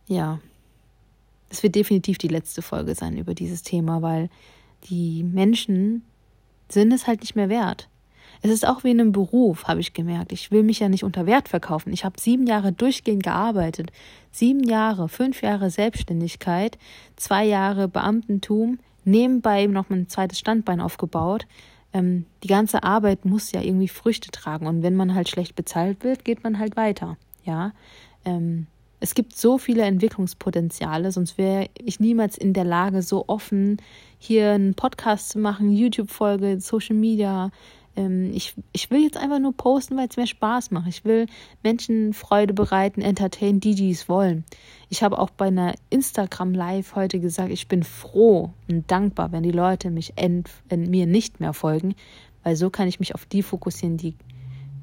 Ja. 0.09 0.39
Es 1.49 1.63
wird 1.63 1.75
definitiv 1.75 2.17
die 2.17 2.27
letzte 2.27 2.61
Folge 2.61 2.93
sein 2.93 3.17
über 3.17 3.33
dieses 3.33 3.63
Thema, 3.63 4.01
weil 4.01 4.29
die 4.89 5.23
Menschen 5.23 6.03
sind 6.67 6.91
es 6.91 7.07
halt 7.07 7.21
nicht 7.21 7.35
mehr 7.35 7.49
wert. 7.49 7.87
Es 8.41 8.51
ist 8.51 8.67
auch 8.67 8.83
wie 8.83 8.91
in 8.91 8.99
einem 8.99 9.11
Beruf, 9.11 9.65
habe 9.65 9.81
ich 9.81 9.93
gemerkt. 9.93 10.31
Ich 10.31 10.51
will 10.51 10.63
mich 10.63 10.79
ja 10.79 10.89
nicht 10.89 11.03
unter 11.03 11.25
Wert 11.25 11.49
verkaufen. 11.49 11.91
Ich 11.91 12.05
habe 12.05 12.19
sieben 12.19 12.47
Jahre 12.47 12.71
durchgehend 12.71 13.23
gearbeitet. 13.23 13.91
Sieben 14.31 14.63
Jahre, 14.63 15.09
fünf 15.09 15.41
Jahre 15.41 15.69
Selbstständigkeit, 15.69 16.77
zwei 17.15 17.45
Jahre 17.45 17.87
Beamtentum, 17.87 18.79
nebenbei 19.03 19.65
noch 19.65 19.89
ein 19.89 20.07
zweites 20.07 20.39
Standbein 20.39 20.79
aufgebaut. 20.79 21.47
Ähm, 21.91 22.25
die 22.43 22.47
ganze 22.47 22.83
Arbeit 22.83 23.25
muss 23.25 23.51
ja 23.51 23.61
irgendwie 23.61 23.87
Früchte 23.87 24.31
tragen 24.31 24.67
und 24.67 24.83
wenn 24.83 24.95
man 24.95 25.15
halt 25.15 25.27
schlecht 25.27 25.55
bezahlt 25.55 26.03
wird, 26.03 26.23
geht 26.23 26.43
man 26.43 26.59
halt 26.59 26.77
weiter. 26.77 27.17
Ja, 27.43 27.73
ähm, 28.25 28.67
es 28.99 29.15
gibt 29.15 29.35
so 29.35 29.57
viele 29.57 29.83
Entwicklungspotenziale, 29.83 31.11
sonst 31.11 31.37
wäre 31.37 31.69
ich 31.77 31.99
niemals 31.99 32.37
in 32.37 32.53
der 32.53 32.65
Lage, 32.65 33.01
so 33.01 33.25
offen 33.27 33.77
hier 34.17 34.51
einen 34.51 34.73
Podcast 34.73 35.29
zu 35.29 35.39
machen, 35.39 35.71
YouTube-Folge, 35.71 36.59
Social 36.59 36.95
Media, 36.95 37.51
ähm, 37.99 38.31
ich, 38.33 38.55
ich 38.71 38.89
will 38.91 39.03
jetzt 39.03 39.17
einfach 39.17 39.39
nur 39.39 39.55
posten, 39.55 39.97
weil 39.97 40.07
es 40.07 40.17
mir 40.17 40.27
Spaß 40.27 40.71
macht. 40.71 40.87
Ich 40.87 41.05
will 41.05 41.25
Menschen 41.63 42.13
Freude 42.13 42.53
bereiten, 42.53 43.01
entertainen, 43.01 43.59
die, 43.59 43.75
es 43.91 44.07
wollen. 44.07 44.45
Ich 44.89 45.03
habe 45.03 45.19
auch 45.19 45.29
bei 45.29 45.47
einer 45.47 45.73
Instagram 45.89 46.53
Live 46.53 46.95
heute 46.95 47.19
gesagt, 47.19 47.51
ich 47.51 47.67
bin 47.67 47.83
froh 47.83 48.51
und 48.69 48.89
dankbar, 48.89 49.31
wenn 49.31 49.43
die 49.43 49.51
Leute 49.51 49.91
mich 49.91 50.13
mir 50.89 51.07
nicht 51.07 51.39
mehr 51.39 51.53
folgen, 51.53 51.95
weil 52.43 52.55
so 52.55 52.69
kann 52.69 52.87
ich 52.87 52.99
mich 52.99 53.15
auf 53.15 53.25
die 53.25 53.43
fokussieren, 53.43 53.97
die 53.97 54.15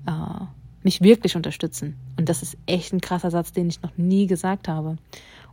äh, 0.06 0.44
mich 0.86 1.02
wirklich 1.02 1.34
unterstützen. 1.34 1.96
Und 2.16 2.28
das 2.28 2.42
ist 2.42 2.56
echt 2.66 2.92
ein 2.92 3.00
krasser 3.00 3.32
Satz, 3.32 3.52
den 3.52 3.68
ich 3.68 3.82
noch 3.82 3.96
nie 3.96 4.28
gesagt 4.28 4.68
habe. 4.68 4.96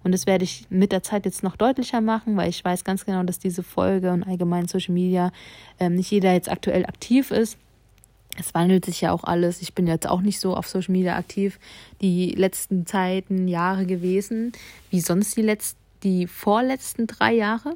Und 0.04 0.12
das 0.12 0.28
werde 0.28 0.44
ich 0.44 0.68
mit 0.70 0.92
der 0.92 1.02
Zeit 1.02 1.26
jetzt 1.26 1.42
noch 1.42 1.56
deutlicher 1.56 2.02
machen, 2.02 2.38
weil 2.38 2.50
ich 2.50 2.64
weiß 2.64 2.84
ganz 2.84 3.04
genau, 3.04 3.24
dass 3.24 3.40
diese 3.40 3.64
Folge 3.64 4.12
und 4.12 4.22
allgemein 4.22 4.68
Social 4.68 4.94
Media 4.94 5.32
ähm, 5.80 5.96
nicht 5.96 6.12
jeder 6.12 6.34
jetzt 6.34 6.52
aktuell 6.52 6.86
aktiv 6.86 7.32
ist. 7.32 7.58
Es 8.38 8.54
wandelt 8.54 8.86
sich 8.86 9.02
ja 9.02 9.12
auch 9.12 9.24
alles. 9.24 9.64
Ich 9.64 9.74
bin 9.74 9.88
jetzt 9.88 10.08
auch 10.08 10.22
nicht 10.22 10.40
so 10.40 10.56
auf 10.56 10.68
Social 10.68 10.92
Media 10.92 11.18
aktiv 11.18 11.60
die 12.00 12.30
letzten 12.32 12.86
Zeiten, 12.86 13.48
Jahre 13.48 13.88
gewesen, 13.88 14.52
wie 14.92 15.02
sonst 15.02 15.36
die 15.36 15.42
letzten, 15.42 15.80
die 16.04 16.28
vorletzten 16.28 17.08
drei 17.08 17.34
Jahre. 17.34 17.76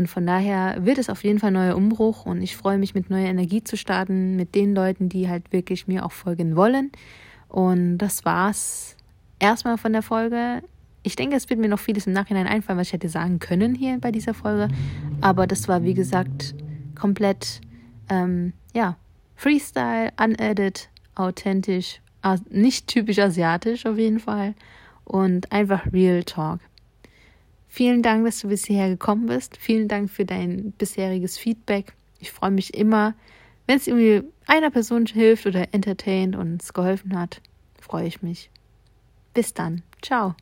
Und 0.00 0.06
von 0.06 0.26
daher 0.26 0.78
wird 0.86 0.96
es 0.96 1.10
auf 1.10 1.24
jeden 1.24 1.40
Fall 1.40 1.50
ein 1.50 1.52
neuer 1.52 1.76
Umbruch 1.76 2.24
und 2.24 2.40
ich 2.40 2.56
freue 2.56 2.78
mich, 2.78 2.94
mit 2.94 3.10
neuer 3.10 3.28
Energie 3.28 3.62
zu 3.62 3.76
starten, 3.76 4.34
mit 4.34 4.54
den 4.54 4.74
Leuten, 4.74 5.10
die 5.10 5.28
halt 5.28 5.52
wirklich 5.52 5.88
mir 5.88 6.06
auch 6.06 6.12
folgen 6.12 6.56
wollen. 6.56 6.90
Und 7.48 7.98
das 7.98 8.24
war's 8.24 8.96
erstmal 9.40 9.76
von 9.76 9.92
der 9.92 10.00
Folge. 10.00 10.62
Ich 11.02 11.16
denke, 11.16 11.36
es 11.36 11.50
wird 11.50 11.60
mir 11.60 11.68
noch 11.68 11.80
vieles 11.80 12.06
im 12.06 12.14
Nachhinein 12.14 12.46
einfallen, 12.46 12.78
was 12.78 12.86
ich 12.86 12.94
hätte 12.94 13.10
sagen 13.10 13.40
können 13.40 13.74
hier 13.74 13.98
bei 14.00 14.10
dieser 14.10 14.32
Folge. 14.32 14.68
Aber 15.20 15.46
das 15.46 15.68
war, 15.68 15.84
wie 15.84 15.92
gesagt, 15.92 16.54
komplett, 16.94 17.60
ähm, 18.08 18.54
ja, 18.72 18.96
Freestyle, 19.36 20.12
unedited, 20.18 20.88
authentisch, 21.14 22.00
nicht 22.48 22.86
typisch 22.86 23.18
asiatisch 23.18 23.84
auf 23.84 23.98
jeden 23.98 24.18
Fall. 24.18 24.54
und 25.04 25.50
einfach 25.50 25.92
Real 25.92 26.22
Talk. 26.22 26.60
Vielen 27.72 28.02
Dank, 28.02 28.26
dass 28.26 28.40
du 28.40 28.48
bisher 28.48 28.88
gekommen 28.88 29.26
bist. 29.26 29.56
Vielen 29.56 29.86
Dank 29.86 30.10
für 30.10 30.24
dein 30.24 30.72
bisheriges 30.72 31.38
Feedback. 31.38 31.94
Ich 32.18 32.32
freue 32.32 32.50
mich 32.50 32.74
immer, 32.74 33.14
wenn 33.68 33.76
es 33.76 33.86
irgendwie 33.86 34.28
einer 34.48 34.70
Person 34.70 35.06
hilft 35.06 35.46
oder 35.46 35.72
entertaint 35.72 36.34
und 36.34 36.60
es 36.60 36.72
geholfen 36.72 37.16
hat, 37.16 37.40
freue 37.80 38.08
ich 38.08 38.22
mich. 38.22 38.50
Bis 39.34 39.54
dann. 39.54 39.82
Ciao. 40.02 40.34